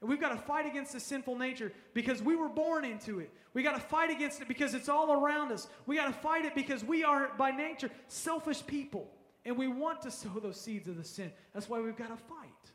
And 0.00 0.08
we've 0.08 0.20
got 0.20 0.30
to 0.30 0.36
fight 0.36 0.66
against 0.66 0.92
the 0.92 1.00
sinful 1.00 1.36
nature 1.36 1.72
because 1.94 2.22
we 2.22 2.36
were 2.36 2.48
born 2.48 2.84
into 2.84 3.20
it. 3.20 3.30
We 3.52 3.62
got 3.62 3.74
to 3.74 3.80
fight 3.80 4.10
against 4.10 4.40
it 4.40 4.48
because 4.48 4.74
it's 4.74 4.88
all 4.88 5.12
around 5.12 5.52
us. 5.52 5.68
We 5.86 5.96
got 5.96 6.06
to 6.06 6.12
fight 6.12 6.44
it 6.44 6.54
because 6.54 6.84
we 6.84 7.04
are, 7.04 7.32
by 7.36 7.50
nature, 7.50 7.90
selfish 8.08 8.66
people. 8.66 9.10
And 9.44 9.56
we 9.56 9.68
want 9.68 10.02
to 10.02 10.10
sow 10.10 10.38
those 10.42 10.60
seeds 10.60 10.88
of 10.88 10.96
the 10.96 11.04
sin. 11.04 11.32
That's 11.54 11.68
why 11.68 11.80
we've 11.80 11.96
got 11.96 12.08
to 12.08 12.16
fight. 12.16 12.72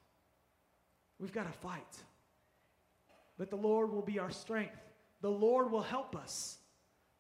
We've 1.20 1.34
got 1.34 1.52
to 1.52 1.60
fight. 1.60 2.04
But 3.38 3.50
the 3.50 3.56
Lord 3.56 3.91
will 3.91 4.02
be 4.02 4.20
our 4.20 4.32
strength. 4.32 4.78
The 5.22 5.30
Lord 5.30 5.72
will 5.72 5.82
help 5.82 6.15
us. 6.15 6.58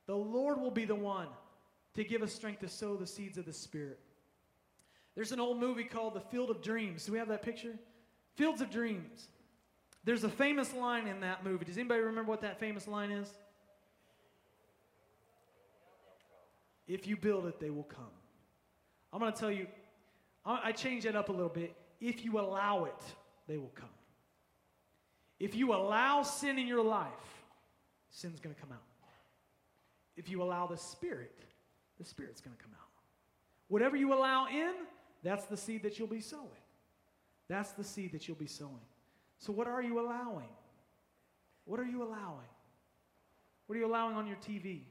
The 0.07 0.15
Lord 0.15 0.59
will 0.59 0.71
be 0.71 0.85
the 0.85 0.95
one 0.95 1.27
to 1.95 2.03
give 2.03 2.21
us 2.21 2.33
strength 2.33 2.59
to 2.61 2.69
sow 2.69 2.95
the 2.95 3.07
seeds 3.07 3.37
of 3.37 3.45
the 3.45 3.53
Spirit. 3.53 3.99
There's 5.15 5.31
an 5.31 5.39
old 5.39 5.59
movie 5.59 5.85
called 5.85 6.13
The 6.13 6.21
Field 6.21 6.49
of 6.49 6.61
Dreams. 6.61 7.05
Do 7.05 7.13
we 7.13 7.17
have 7.17 7.29
that 7.29 7.41
picture? 7.41 7.75
Fields 8.35 8.61
of 8.61 8.69
Dreams. 8.69 9.27
There's 10.03 10.23
a 10.23 10.29
famous 10.29 10.73
line 10.73 11.07
in 11.07 11.21
that 11.21 11.43
movie. 11.43 11.65
Does 11.65 11.77
anybody 11.77 12.01
remember 12.01 12.29
what 12.29 12.41
that 12.41 12.59
famous 12.59 12.87
line 12.87 13.11
is? 13.11 13.29
If 16.87 17.07
you 17.07 17.15
build 17.15 17.47
it, 17.47 17.59
they 17.59 17.69
will 17.69 17.83
come. 17.83 18.03
I'm 19.11 19.19
going 19.19 19.31
to 19.31 19.39
tell 19.39 19.51
you, 19.51 19.67
I 20.45 20.73
change 20.73 21.05
that 21.05 21.15
up 21.15 21.29
a 21.29 21.31
little 21.31 21.49
bit. 21.49 21.75
If 21.99 22.23
you 22.23 22.39
allow 22.39 22.85
it, 22.85 23.01
they 23.47 23.57
will 23.57 23.71
come. 23.73 23.89
If 25.39 25.55
you 25.55 25.73
allow 25.73 26.21
sin 26.21 26.59
in 26.59 26.67
your 26.67 26.83
life, 26.83 27.09
sin's 28.09 28.39
going 28.39 28.53
to 28.53 28.61
come 28.61 28.71
out. 28.71 28.83
If 30.15 30.29
you 30.29 30.43
allow 30.43 30.67
the 30.67 30.77
Spirit, 30.77 31.39
the 31.97 32.05
Spirit's 32.05 32.41
going 32.41 32.55
to 32.55 32.61
come 32.61 32.73
out. 32.73 32.89
Whatever 33.67 33.95
you 33.95 34.13
allow 34.13 34.47
in, 34.47 34.73
that's 35.23 35.45
the 35.45 35.57
seed 35.57 35.83
that 35.83 35.97
you'll 35.97 36.07
be 36.07 36.21
sowing. 36.21 36.45
That's 37.47 37.71
the 37.71 37.83
seed 37.83 38.11
that 38.13 38.27
you'll 38.27 38.37
be 38.37 38.47
sowing. 38.47 38.85
So, 39.37 39.51
what 39.51 39.67
are 39.67 39.81
you 39.81 39.99
allowing? 39.99 40.49
What 41.65 41.79
are 41.79 41.85
you 41.85 42.03
allowing? 42.03 42.49
What 43.67 43.75
are 43.75 43.79
you 43.79 43.87
allowing 43.87 44.15
on 44.15 44.27
your 44.27 44.37
TV? 44.37 44.81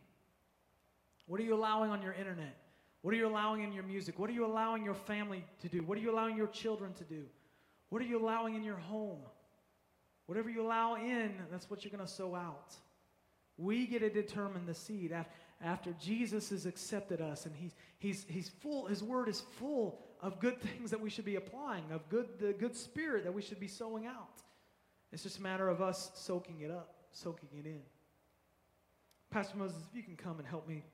What 1.27 1.41
are 1.41 1.45
you 1.45 1.55
allowing 1.55 1.91
on 1.91 2.03
your 2.03 2.13
internet? 2.13 2.57
What 3.03 3.15
are 3.15 3.17
you 3.17 3.27
allowing 3.27 3.63
in 3.63 3.73
your 3.73 3.83
music? 3.83 4.19
What 4.19 4.31
are 4.31 4.33
you 4.33 4.47
allowing 4.47 4.85
your 4.85 4.95
family 4.95 5.45
to 5.61 5.69
do? 5.69 5.83
What 5.83 5.99
are 5.99 6.01
you 6.01 6.11
allowing 6.11 6.37
your 6.37 6.47
children 6.49 6.93
to 6.95 7.05
do? 7.05 7.23
What 7.91 8.03
are 8.03 8.07
you 8.07 8.19
allowing 8.19 8.55
in 8.55 8.65
your 8.65 8.77
home? 8.77 9.21
Whatever 10.27 10.49
you 10.49 10.63
allow 10.63 10.97
in, 10.97 11.33
that's 11.51 11.69
what 11.69 11.85
you're 11.85 11.93
going 11.93 12.05
to 12.05 12.11
sow 12.11 12.35
out. 12.35 12.75
We 13.57 13.87
get 13.87 14.01
to 14.01 14.11
determine 14.11 14.67
the 14.67 14.75
seed 14.75 15.13
after 15.13 15.33
Jesus 16.01 16.51
has 16.51 16.67
accepted 16.67 17.21
us 17.21 17.47
and 17.47 17.55
he's, 17.55 17.75
he's, 17.99 18.27
he's 18.29 18.49
full, 18.49 18.87
his 18.87 19.03
word 19.03 19.29
is 19.29 19.41
full 19.59 19.99
of 20.21 20.41
good 20.41 20.61
things 20.61 20.91
that 20.91 21.01
we 21.01 21.11
should 21.11 21.25
be 21.25 21.37
applying, 21.37 21.85
of 21.91 22.09
good, 22.09 22.29
the 22.39 22.53
good 22.53 22.77
spirit 22.77 23.25
that 23.25 23.33
we 23.33 23.43
should 23.43 23.61
be 23.61 23.69
sowing 23.69 24.07
out. 24.07 24.43
It's 25.13 25.23
just 25.23 25.39
a 25.39 25.43
matter 25.43 25.69
of 25.69 25.81
us 25.81 26.11
soaking 26.15 26.61
it 26.61 26.71
up, 26.71 26.95
soaking 27.13 27.49
it 27.59 27.67
in. 27.67 27.81
Pastor 29.31 29.57
Moses, 29.57 29.79
if 29.91 29.97
you 29.97 30.03
can 30.03 30.17
come 30.17 30.39
and 30.39 30.47
help 30.47 30.69
me. 30.69 30.85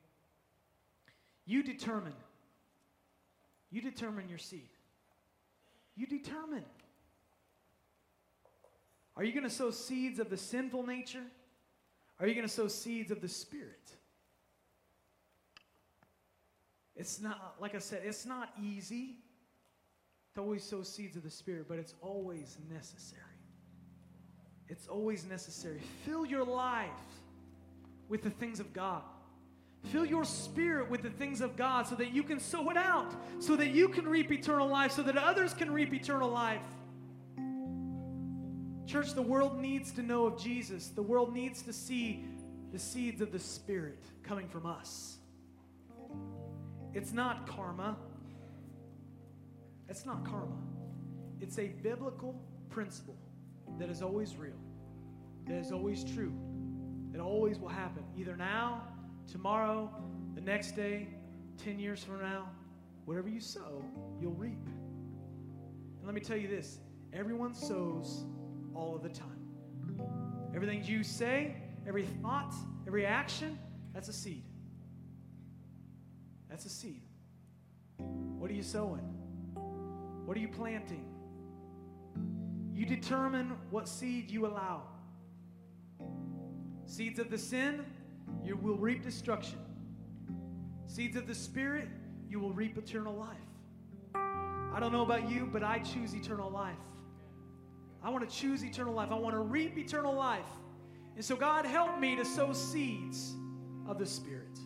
You 1.46 1.62
determine. 1.62 2.14
You 3.70 3.80
determine 3.80 4.28
your 4.28 4.38
seed. 4.38 4.68
You 5.96 6.06
determine. 6.06 6.64
Are 9.16 9.24
you 9.24 9.33
going 9.33 9.44
to 9.44 9.50
sow 9.50 9.70
seeds 9.70 10.18
of 10.18 10.30
the 10.30 10.37
sinful 10.37 10.87
nature? 10.87 11.24
Are 12.18 12.26
you 12.26 12.35
going 12.35 12.46
to 12.46 12.52
sow 12.52 12.68
seeds 12.68 13.11
of 13.11 13.20
the 13.20 13.28
Spirit? 13.28 13.90
It's 17.00 17.18
not, 17.18 17.54
like 17.58 17.74
I 17.74 17.78
said, 17.78 18.02
it's 18.04 18.26
not 18.26 18.50
easy 18.62 19.16
to 20.34 20.42
always 20.42 20.62
sow 20.62 20.82
seeds 20.82 21.16
of 21.16 21.22
the 21.22 21.30
Spirit, 21.30 21.64
but 21.66 21.78
it's 21.78 21.94
always 22.02 22.58
necessary. 22.70 23.22
It's 24.68 24.86
always 24.86 25.24
necessary. 25.24 25.80
Fill 26.04 26.26
your 26.26 26.44
life 26.44 26.90
with 28.10 28.22
the 28.22 28.28
things 28.28 28.60
of 28.60 28.74
God. 28.74 29.00
Fill 29.84 30.04
your 30.04 30.26
spirit 30.26 30.90
with 30.90 31.02
the 31.02 31.08
things 31.08 31.40
of 31.40 31.56
God 31.56 31.86
so 31.86 31.94
that 31.94 32.12
you 32.12 32.22
can 32.22 32.38
sow 32.38 32.68
it 32.68 32.76
out, 32.76 33.14
so 33.38 33.56
that 33.56 33.68
you 33.68 33.88
can 33.88 34.06
reap 34.06 34.30
eternal 34.30 34.68
life, 34.68 34.92
so 34.92 35.02
that 35.02 35.16
others 35.16 35.54
can 35.54 35.70
reap 35.70 35.94
eternal 35.94 36.28
life. 36.28 36.60
Church, 38.86 39.14
the 39.14 39.22
world 39.22 39.58
needs 39.58 39.90
to 39.92 40.02
know 40.02 40.26
of 40.26 40.38
Jesus. 40.38 40.88
The 40.88 41.02
world 41.02 41.32
needs 41.32 41.62
to 41.62 41.72
see 41.72 42.26
the 42.72 42.78
seeds 42.78 43.22
of 43.22 43.32
the 43.32 43.38
Spirit 43.38 44.04
coming 44.22 44.48
from 44.48 44.66
us. 44.66 45.16
It's 46.94 47.12
not 47.12 47.46
karma. 47.46 47.96
It's 49.88 50.07
not 50.07 50.24
karma. 50.24 50.57
It's 51.40 51.59
a 51.59 51.68
biblical 51.68 52.35
principle 52.68 53.16
that 53.79 53.88
is 53.88 54.03
always 54.03 54.37
real, 54.37 54.59
that 55.46 55.57
is 55.57 55.72
always 55.72 56.05
true, 56.05 56.33
that 57.12 57.20
always 57.20 57.59
will 57.59 57.68
happen, 57.68 58.05
either 58.16 58.37
now, 58.37 58.83
tomorrow, 59.31 59.90
the 60.35 60.40
next 60.40 60.72
day, 60.76 61.09
10 61.64 61.79
years 61.79 62.03
from 62.03 62.20
now. 62.20 62.48
Whatever 63.05 63.29
you 63.29 63.40
sow, 63.40 63.83
you'll 64.20 64.35
reap. 64.35 64.64
And 64.66 66.05
let 66.05 66.14
me 66.14 66.20
tell 66.20 66.37
you 66.37 66.48
this 66.48 66.79
everyone 67.12 67.55
sows 67.55 68.24
all 68.74 68.94
of 68.94 69.03
the 69.03 69.09
time. 69.09 69.29
Everything 70.55 70.85
you 70.85 71.03
say, 71.03 71.57
every 71.87 72.05
thought, 72.05 72.55
every 72.87 73.07
action, 73.07 73.59
that's 73.92 74.09
a 74.09 74.12
seed. 74.12 74.44
That's 76.50 76.66
a 76.66 76.68
seed. 76.68 77.00
What 77.96 78.50
are 78.50 78.54
you 78.54 78.62
sowing? 78.62 79.06
What 80.26 80.36
are 80.36 80.40
you 80.40 80.48
planting? 80.48 81.04
You 82.74 82.86
determine 82.86 83.56
what 83.70 83.88
seed 83.88 84.30
you 84.30 84.46
allow. 84.46 84.82
Seeds 86.86 87.18
of 87.18 87.30
the 87.30 87.38
sin, 87.38 87.84
you 88.44 88.56
will 88.56 88.76
reap 88.76 89.02
destruction. 89.02 89.58
Seeds 90.86 91.16
of 91.16 91.26
the 91.26 91.34
Spirit, 91.34 91.88
you 92.28 92.40
will 92.40 92.52
reap 92.52 92.76
eternal 92.76 93.14
life. 93.14 93.36
I 94.14 94.78
don't 94.80 94.92
know 94.92 95.02
about 95.02 95.30
you, 95.30 95.48
but 95.52 95.62
I 95.62 95.78
choose 95.78 96.14
eternal 96.14 96.50
life. 96.50 96.74
I 98.02 98.10
want 98.10 98.28
to 98.28 98.34
choose 98.34 98.64
eternal 98.64 98.94
life. 98.94 99.10
I 99.12 99.16
want 99.16 99.34
to 99.34 99.40
reap 99.40 99.76
eternal 99.78 100.14
life. 100.14 100.46
And 101.16 101.24
so, 101.24 101.36
God, 101.36 101.66
help 101.66 101.98
me 101.98 102.16
to 102.16 102.24
sow 102.24 102.52
seeds 102.52 103.34
of 103.86 103.98
the 103.98 104.06
Spirit. 104.06 104.58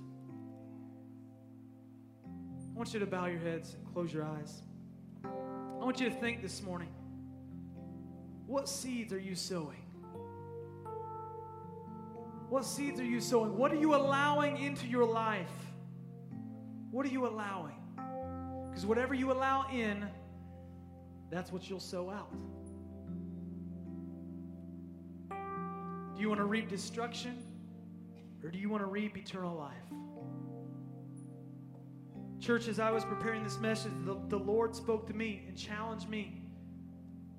I 2.75 2.77
want 2.77 2.93
you 2.93 2.99
to 2.99 3.07
bow 3.07 3.27
your 3.27 3.39
heads 3.39 3.75
and 3.75 3.95
close 3.95 4.13
your 4.13 4.25
eyes. 4.25 4.63
I 5.25 5.85
want 5.85 6.01
you 6.01 6.09
to 6.09 6.15
think 6.17 6.43
this 6.43 6.61
morning 6.61 6.89
what 8.47 8.69
seeds 8.69 9.13
are 9.13 9.19
you 9.19 9.37
sowing? 9.37 9.81
What 12.49 12.65
seeds 12.65 12.99
are 13.01 13.05
you 13.05 13.21
sowing? 13.21 13.57
What 13.57 13.71
are 13.73 13.77
you 13.77 13.95
allowing 13.95 14.59
into 14.59 14.89
your 14.89 15.07
life? 15.07 15.53
What 16.91 17.07
are 17.07 17.11
you 17.11 17.27
allowing? 17.27 17.77
Because 18.69 18.85
whatever 18.85 19.15
you 19.15 19.31
allow 19.31 19.67
in, 19.73 20.05
that's 21.31 21.53
what 21.53 21.71
you'll 21.71 21.79
sow 21.79 22.11
out. 22.11 22.33
Do 25.31 26.21
you 26.21 26.29
want 26.29 26.41
to 26.41 26.45
reap 26.45 26.69
destruction 26.69 27.39
or 28.43 28.51
do 28.51 28.59
you 28.59 28.69
want 28.69 28.83
to 28.83 28.89
reap 28.89 29.17
eternal 29.17 29.57
life? 29.57 29.73
Church, 32.41 32.69
as 32.69 32.79
I 32.79 32.91
was 32.91 33.05
preparing 33.05 33.43
this 33.43 33.59
message, 33.59 33.93
the, 34.05 34.19
the 34.29 34.39
Lord 34.39 34.75
spoke 34.75 35.07
to 35.07 35.15
me 35.15 35.43
and 35.49 35.57
challenged 35.57 36.09
me. 36.09 36.43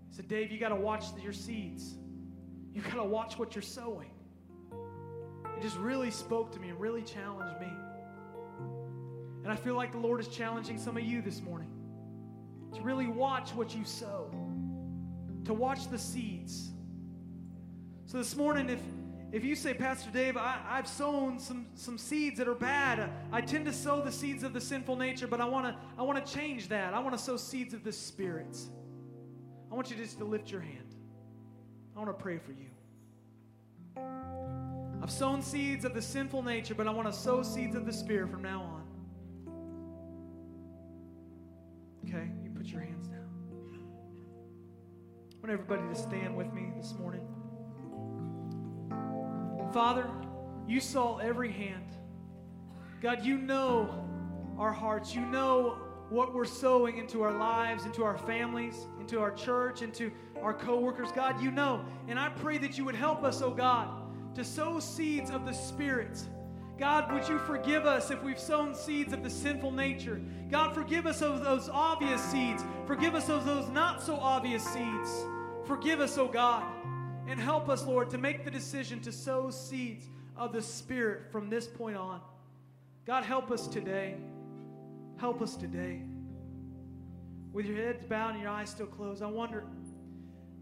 He 0.10 0.16
said, 0.16 0.28
Dave, 0.28 0.52
you 0.52 0.60
got 0.60 0.70
to 0.70 0.76
watch 0.76 1.06
your 1.22 1.34
seeds. 1.34 1.96
You 2.74 2.82
got 2.82 2.96
to 2.96 3.04
watch 3.04 3.38
what 3.38 3.56
you're 3.56 3.62
sowing. 3.62 4.10
It 5.58 5.62
just 5.62 5.78
really 5.78 6.12
spoke 6.12 6.52
to 6.54 6.60
me 6.60 6.70
and 6.70 6.80
really 6.80 7.02
challenged 7.02 7.60
me. 7.62 7.72
And 9.44 9.52
I 9.52 9.56
feel 9.56 9.76
like 9.76 9.92
the 9.92 10.00
Lord 10.00 10.20
is 10.20 10.28
challenging 10.28 10.78
some 10.78 10.98
of 10.98 11.04
you 11.04 11.22
this 11.22 11.42
morning 11.42 11.70
to 12.74 12.82
really 12.82 13.08
watch 13.08 13.52
what 13.52 13.76
you 13.76 13.86
sow, 13.86 14.30
to 15.46 15.54
watch 15.54 15.90
the 15.90 16.00
seeds. 16.00 16.72
So 18.08 18.18
this 18.18 18.36
morning, 18.36 18.70
if 18.70 18.82
if 19.36 19.44
you 19.44 19.54
say, 19.54 19.74
Pastor 19.74 20.10
Dave, 20.12 20.38
I, 20.38 20.62
have 20.70 20.88
sown 20.88 21.40
some, 21.40 21.68
some 21.76 21.98
seeds 21.98 22.38
that 22.38 22.48
are 22.48 22.56
bad, 22.56 23.10
I 23.34 23.42
tend 23.42 23.66
to 23.66 23.74
sow 23.74 24.00
the 24.00 24.12
seeds 24.12 24.44
of 24.44 24.54
the 24.54 24.62
sinful 24.62 24.96
nature, 24.96 25.28
but 25.28 25.42
I 25.42 25.46
want 25.46 25.66
to 25.66 25.76
I 25.98 26.04
wanna 26.04 26.26
change 26.26 26.70
that. 26.70 26.94
I 26.94 27.00
want 27.00 27.18
to 27.18 27.22
sow 27.22 27.36
seeds 27.36 27.74
of 27.74 27.84
the 27.84 27.92
Spirit. 27.92 28.58
I 29.70 29.76
want 29.76 29.92
you 29.92 29.98
just 29.98 30.20
to 30.20 30.24
lift 30.24 30.50
your 30.50 30.62
hand. 30.62 30.96
I 31.98 32.00
want 32.00 32.18
to 32.18 32.24
pray 32.24 32.38
for 32.38 32.54
you. 32.54 32.70
I've 35.04 35.12
sown 35.12 35.42
seeds 35.42 35.84
of 35.84 35.94
the 35.94 36.02
sinful 36.02 36.42
nature, 36.42 36.74
but 36.74 36.88
I 36.88 36.92
want 36.92 37.12
to 37.12 37.14
sow 37.14 37.44
seeds 37.44 37.76
of 37.76 37.86
the 37.86 37.92
Spirit 37.92 38.32
from 38.32 38.42
now 38.42 38.62
on. 38.62 38.84
Okay, 42.08 42.32
you 42.42 42.52
put 42.52 42.68
your 42.68 42.80
hands 42.80 43.10
down. 43.10 43.28
I 45.34 45.46
want 45.46 45.52
everybody 45.52 45.94
to 45.94 45.96
stand 45.96 46.38
with 46.38 46.54
me 46.54 46.72
this 46.78 46.94
morning. 46.94 47.28
Father, 49.76 50.10
you 50.70 50.80
saw 50.80 51.18
every 51.18 51.52
hand. 51.52 51.98
God, 53.02 53.26
you 53.26 53.38
know 53.38 54.08
our 54.58 54.72
hearts. 54.72 55.14
You 55.14 55.20
know 55.20 55.80
what 56.10 56.34
we're 56.34 56.46
sowing 56.46 56.98
into 56.98 57.22
our 57.24 57.34
lives, 57.34 57.84
into 57.84 58.02
our 58.02 58.18
families, 58.18 58.88
into 59.02 59.20
our 59.20 59.32
church, 59.32 59.82
into 59.82 60.14
our 60.42 60.54
coworkers. 60.54 61.12
God, 61.12 61.44
you 61.44 61.52
know. 61.52 61.84
And 62.08 62.18
I 62.18 62.30
pray 62.30 62.58
that 62.60 62.78
you 62.78 62.86
would 62.86 62.96
help 62.96 63.26
us, 63.26 63.42
oh 63.42 63.52
God, 63.52 63.90
to 64.36 64.46
sow 64.46 64.80
seeds 64.80 65.30
of 65.30 65.46
the 65.46 65.52
Spirit. 65.52 66.24
God, 66.80 67.12
would 67.12 67.28
you 67.28 67.38
forgive 67.40 67.86
us 67.86 68.12
if 68.12 68.24
we've 68.24 68.40
sown 68.40 68.74
seeds 68.74 69.12
of 69.12 69.24
the 69.24 69.30
sinful 69.30 69.72
nature? 69.72 70.22
God, 70.50 70.74
forgive 70.74 71.06
us 71.06 71.22
of 71.22 71.44
those 71.44 71.68
obvious 71.68 72.22
seeds. 72.22 72.64
Forgive 72.88 73.14
us 73.14 73.28
of 73.28 73.46
those 73.46 73.68
not 73.68 74.02
so 74.02 74.16
obvious 74.16 74.64
seeds. 74.64 75.26
Forgive 75.66 76.00
us, 76.00 76.18
oh 76.18 76.30
God. 76.30 76.64
And 77.28 77.40
help 77.40 77.70
us, 77.70 77.86
Lord, 77.86 78.10
to 78.12 78.18
make 78.18 78.46
the 78.46 78.52
decision 78.52 79.00
to 79.02 79.12
sow 79.12 79.50
seeds 79.50 80.06
of 80.38 80.54
the 80.54 80.62
Spirit 80.62 81.32
from 81.32 81.50
this 81.50 81.68
point 81.68 81.98
on. 81.98 82.22
God, 83.06 83.24
help 83.24 83.52
us 83.52 83.68
today. 83.68 84.16
Help 85.18 85.42
us 85.42 85.56
today. 85.56 86.02
With 87.52 87.66
your 87.66 87.78
heads 87.78 88.04
bowed 88.06 88.34
and 88.34 88.42
your 88.42 88.52
eyes 88.52 88.70
still 88.70 88.86
closed, 88.86 89.24
I 89.24 89.28
wonder 89.28 89.64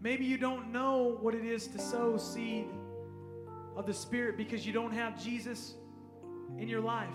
maybe 0.00 0.24
you 0.24 0.38
don't 0.38 0.72
know 0.72 1.18
what 1.20 1.34
it 1.34 1.44
is 1.44 1.66
to 1.68 1.78
sow 1.78 2.16
seed 2.16 2.66
of 3.76 3.86
the 3.86 3.94
Spirit 3.94 4.36
because 4.36 4.66
you 4.66 4.72
don't 4.72 4.92
have 4.92 5.22
Jesus 5.22 5.74
in 6.58 6.68
your 6.68 6.80
life. 6.80 7.08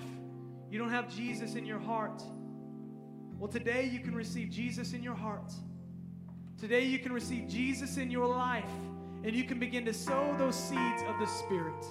You 0.69 0.77
don't 0.77 0.89
have 0.91 1.13
Jesus 1.13 1.55
in 1.55 1.65
your 1.65 1.79
heart. 1.79 2.21
Well, 3.39 3.49
today 3.49 3.85
you 3.85 3.99
can 3.99 4.13
receive 4.13 4.49
Jesus 4.49 4.93
in 4.93 5.01
your 5.01 5.15
heart. 5.15 5.53
Today 6.59 6.83
you 6.83 6.99
can 6.99 7.13
receive 7.13 7.47
Jesus 7.47 7.97
in 7.97 8.11
your 8.11 8.27
life 8.27 8.69
and 9.23 9.35
you 9.35 9.43
can 9.43 9.59
begin 9.59 9.85
to 9.85 9.93
sow 9.93 10.35
those 10.37 10.55
seeds 10.55 11.03
of 11.07 11.19
the 11.19 11.25
Spirit. 11.25 11.85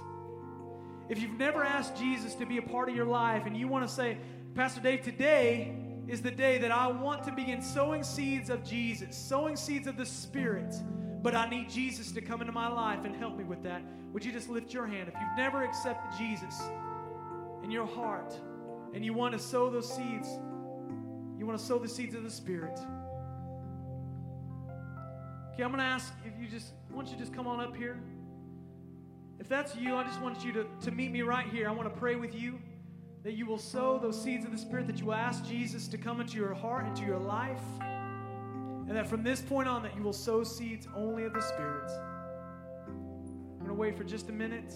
If 1.09 1.21
you've 1.21 1.39
never 1.39 1.65
asked 1.65 1.97
Jesus 1.97 2.35
to 2.35 2.47
be 2.47 2.59
a 2.59 2.63
part 2.63 2.89
of 2.89 2.95
your 2.95 3.07
life 3.07 3.47
and 3.47 3.57
you 3.57 3.69
want 3.69 3.89
to 3.89 3.93
say, 3.93 4.19
Pastor 4.55 4.81
Dave, 4.81 5.03
today 5.03 5.75
is 6.07 6.23
the 6.23 6.31
day 6.31 6.59
that 6.59 6.71
I 6.71 6.87
want 6.87 7.23
to 7.25 7.33
begin 7.33 7.63
sowing 7.63 8.03
seeds 8.03 8.51
of 8.51 8.65
Jesus, 8.65 9.17
sowing 9.17 9.57
seeds 9.57 9.87
of 9.87 9.97
the 9.97 10.07
Spirit, 10.07 10.75
but 11.23 11.35
I 11.35 11.49
need 11.49 11.69
Jesus 11.69 12.13
to 12.13 12.21
come 12.21 12.41
into 12.41 12.53
my 12.53 12.69
life 12.69 13.05
and 13.05 13.15
help 13.15 13.37
me 13.37 13.45
with 13.45 13.63
that. 13.63 13.83
Would 14.13 14.25
you 14.25 14.33
just 14.33 14.49
lift 14.49 14.73
your 14.73 14.87
hand? 14.87 15.09
If 15.09 15.15
you've 15.21 15.37
never 15.37 15.63
accepted 15.63 16.19
Jesus 16.19 16.63
in 17.63 17.71
your 17.71 17.87
heart 17.87 18.39
and 18.95 19.05
you 19.05 19.13
want 19.13 19.33
to 19.35 19.39
sow 19.39 19.69
those 19.69 19.89
seeds, 19.89 20.29
you 21.39 21.47
want 21.47 21.59
to 21.59 21.65
sow 21.65 21.79
the 21.79 21.89
seeds 21.89 22.15
of 22.15 22.23
the 22.23 22.31
Spirit. 22.31 22.79
Okay, 25.53 25.63
I'm 25.63 25.71
going 25.71 25.79
to 25.79 25.85
ask 25.85 26.13
if 26.25 26.33
you 26.41 26.49
just, 26.49 26.73
I 26.91 26.95
want 26.95 27.09
you 27.09 27.17
just 27.17 27.35
come 27.35 27.47
on 27.47 27.61
up 27.61 27.77
here. 27.77 27.99
If 29.39 29.49
that's 29.49 29.77
you, 29.77 29.95
I 29.95 30.05
just 30.05 30.21
want 30.21 30.45
you 30.45 30.53
to, 30.53 30.67
to 30.83 30.91
meet 30.91 31.13
me 31.13 31.23
right 31.23 31.47
here. 31.47 31.69
I 31.69 31.73
want 31.73 31.93
to 31.93 31.99
pray 31.99 32.17
with 32.17 32.35
you 32.35 32.59
that 33.23 33.35
you 33.35 33.47
will 33.47 33.59
sow 33.59 33.99
those 33.99 34.21
seeds 34.21 34.45
of 34.45 34.53
the 34.53 34.59
Spirit, 34.59 34.87
that 34.87 34.99
you 34.99 35.07
will 35.07 35.15
ask 35.15 35.45
Jesus 35.45 35.89
to 35.89 35.99
come 35.99 36.21
into 36.21 36.37
your 36.37 36.55
heart, 36.55 36.87
into 36.87 37.05
your 37.05 37.19
life, 37.19 37.63
and 37.81 38.97
that 38.97 39.07
from 39.07 39.23
this 39.23 39.41
point 39.41 39.69
on 39.69 39.83
that 39.83 39.95
you 39.97 40.03
will 40.03 40.13
sow 40.13 40.43
seeds 40.43 40.89
only 40.97 41.25
of 41.25 41.35
the 41.35 41.43
Spirit. 41.43 41.91
I'm 42.89 43.59
going 43.59 43.69
to 43.69 43.75
wait 43.75 43.97
for 43.97 44.05
just 44.05 44.29
a 44.29 44.33
minute. 44.33 44.75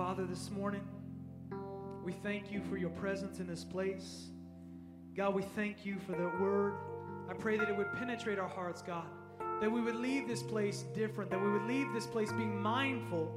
Father, 0.00 0.24
this 0.24 0.50
morning, 0.50 0.80
we 2.02 2.12
thank 2.12 2.50
you 2.50 2.62
for 2.70 2.78
your 2.78 2.88
presence 2.88 3.38
in 3.38 3.46
this 3.46 3.64
place. 3.64 4.30
God, 5.14 5.34
we 5.34 5.42
thank 5.42 5.84
you 5.84 5.98
for 6.06 6.12
the 6.12 6.42
word. 6.42 6.72
I 7.28 7.34
pray 7.34 7.58
that 7.58 7.68
it 7.68 7.76
would 7.76 7.92
penetrate 7.92 8.38
our 8.38 8.48
hearts, 8.48 8.80
God, 8.80 9.04
that 9.60 9.70
we 9.70 9.82
would 9.82 9.96
leave 9.96 10.26
this 10.26 10.42
place 10.42 10.86
different, 10.94 11.30
that 11.30 11.38
we 11.38 11.52
would 11.52 11.64
leave 11.64 11.92
this 11.92 12.06
place 12.06 12.32
being 12.32 12.58
mindful 12.62 13.30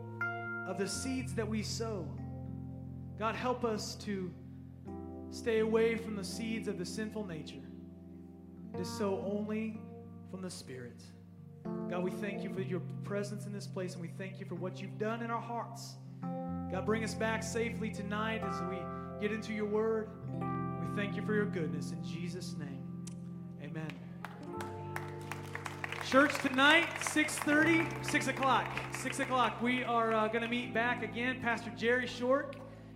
of 0.65 0.77
the 0.77 0.87
seeds 0.87 1.35
that 1.35 1.45
we 1.45 1.63
sow. 1.63 2.07
God, 3.19 3.35
help 3.35 3.65
us 3.65 3.95
to 3.95 4.33
stay 5.31 5.59
away 5.59 5.97
from 5.97 6.15
the 6.15 6.23
seeds 6.23 6.69
of 6.69 6.79
the 6.79 6.85
sinful 6.85 7.27
nature, 7.27 7.67
to 8.77 8.85
sow 8.85 9.21
only 9.29 9.81
from 10.31 10.41
the 10.41 10.49
Spirit. 10.49 11.01
God, 11.89 12.05
we 12.05 12.11
thank 12.11 12.41
you 12.41 12.53
for 12.53 12.61
your 12.61 12.81
presence 13.03 13.45
in 13.47 13.51
this 13.51 13.67
place, 13.67 13.95
and 13.95 14.01
we 14.01 14.11
thank 14.17 14.39
you 14.39 14.45
for 14.45 14.55
what 14.55 14.79
you've 14.79 14.97
done 14.97 15.21
in 15.23 15.29
our 15.29 15.41
hearts. 15.41 15.95
God, 16.73 16.87
bring 16.87 17.03
us 17.03 17.13
back 17.13 17.43
safely 17.43 17.91
tonight 17.91 18.41
as 18.43 18.59
we 18.67 18.77
get 19.21 19.31
into 19.31 19.53
your 19.53 19.67
word. 19.67 20.09
We 20.81 20.87
thank 20.95 21.15
you 21.15 21.23
for 21.23 21.35
your 21.35 21.45
goodness. 21.45 21.91
In 21.91 22.03
Jesus' 22.03 22.55
name, 22.57 22.83
amen. 23.61 23.91
Church 26.09 26.33
tonight, 26.39 26.87
6.30, 26.99 28.03
6 28.03 28.27
o'clock. 28.27 28.65
6 28.91 29.19
o'clock. 29.19 29.61
We 29.61 29.83
are 29.83 30.13
uh, 30.13 30.27
going 30.29 30.41
to 30.41 30.47
meet 30.47 30.73
back 30.73 31.03
again. 31.03 31.39
Pastor 31.43 31.71
Jerry 31.77 32.07
Short 32.07 32.55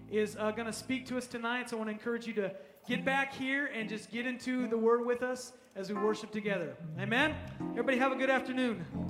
is 0.09 0.35
uh, 0.39 0.49
going 0.49 0.65
to 0.65 0.73
speak 0.73 1.05
to 1.09 1.17
us 1.19 1.27
tonight. 1.27 1.69
So 1.69 1.75
I 1.75 1.77
want 1.77 1.89
to 1.89 1.93
encourage 1.93 2.25
you 2.25 2.33
to 2.33 2.51
get 2.87 3.05
back 3.05 3.31
here 3.31 3.67
and 3.67 3.87
just 3.87 4.09
get 4.09 4.25
into 4.25 4.67
the 4.67 4.77
word 4.77 5.05
with 5.05 5.21
us 5.21 5.53
as 5.75 5.93
we 5.93 6.01
worship 6.01 6.31
together. 6.31 6.75
Amen? 6.99 7.35
Everybody 7.73 7.99
have 7.99 8.11
a 8.11 8.15
good 8.15 8.31
afternoon. 8.31 9.06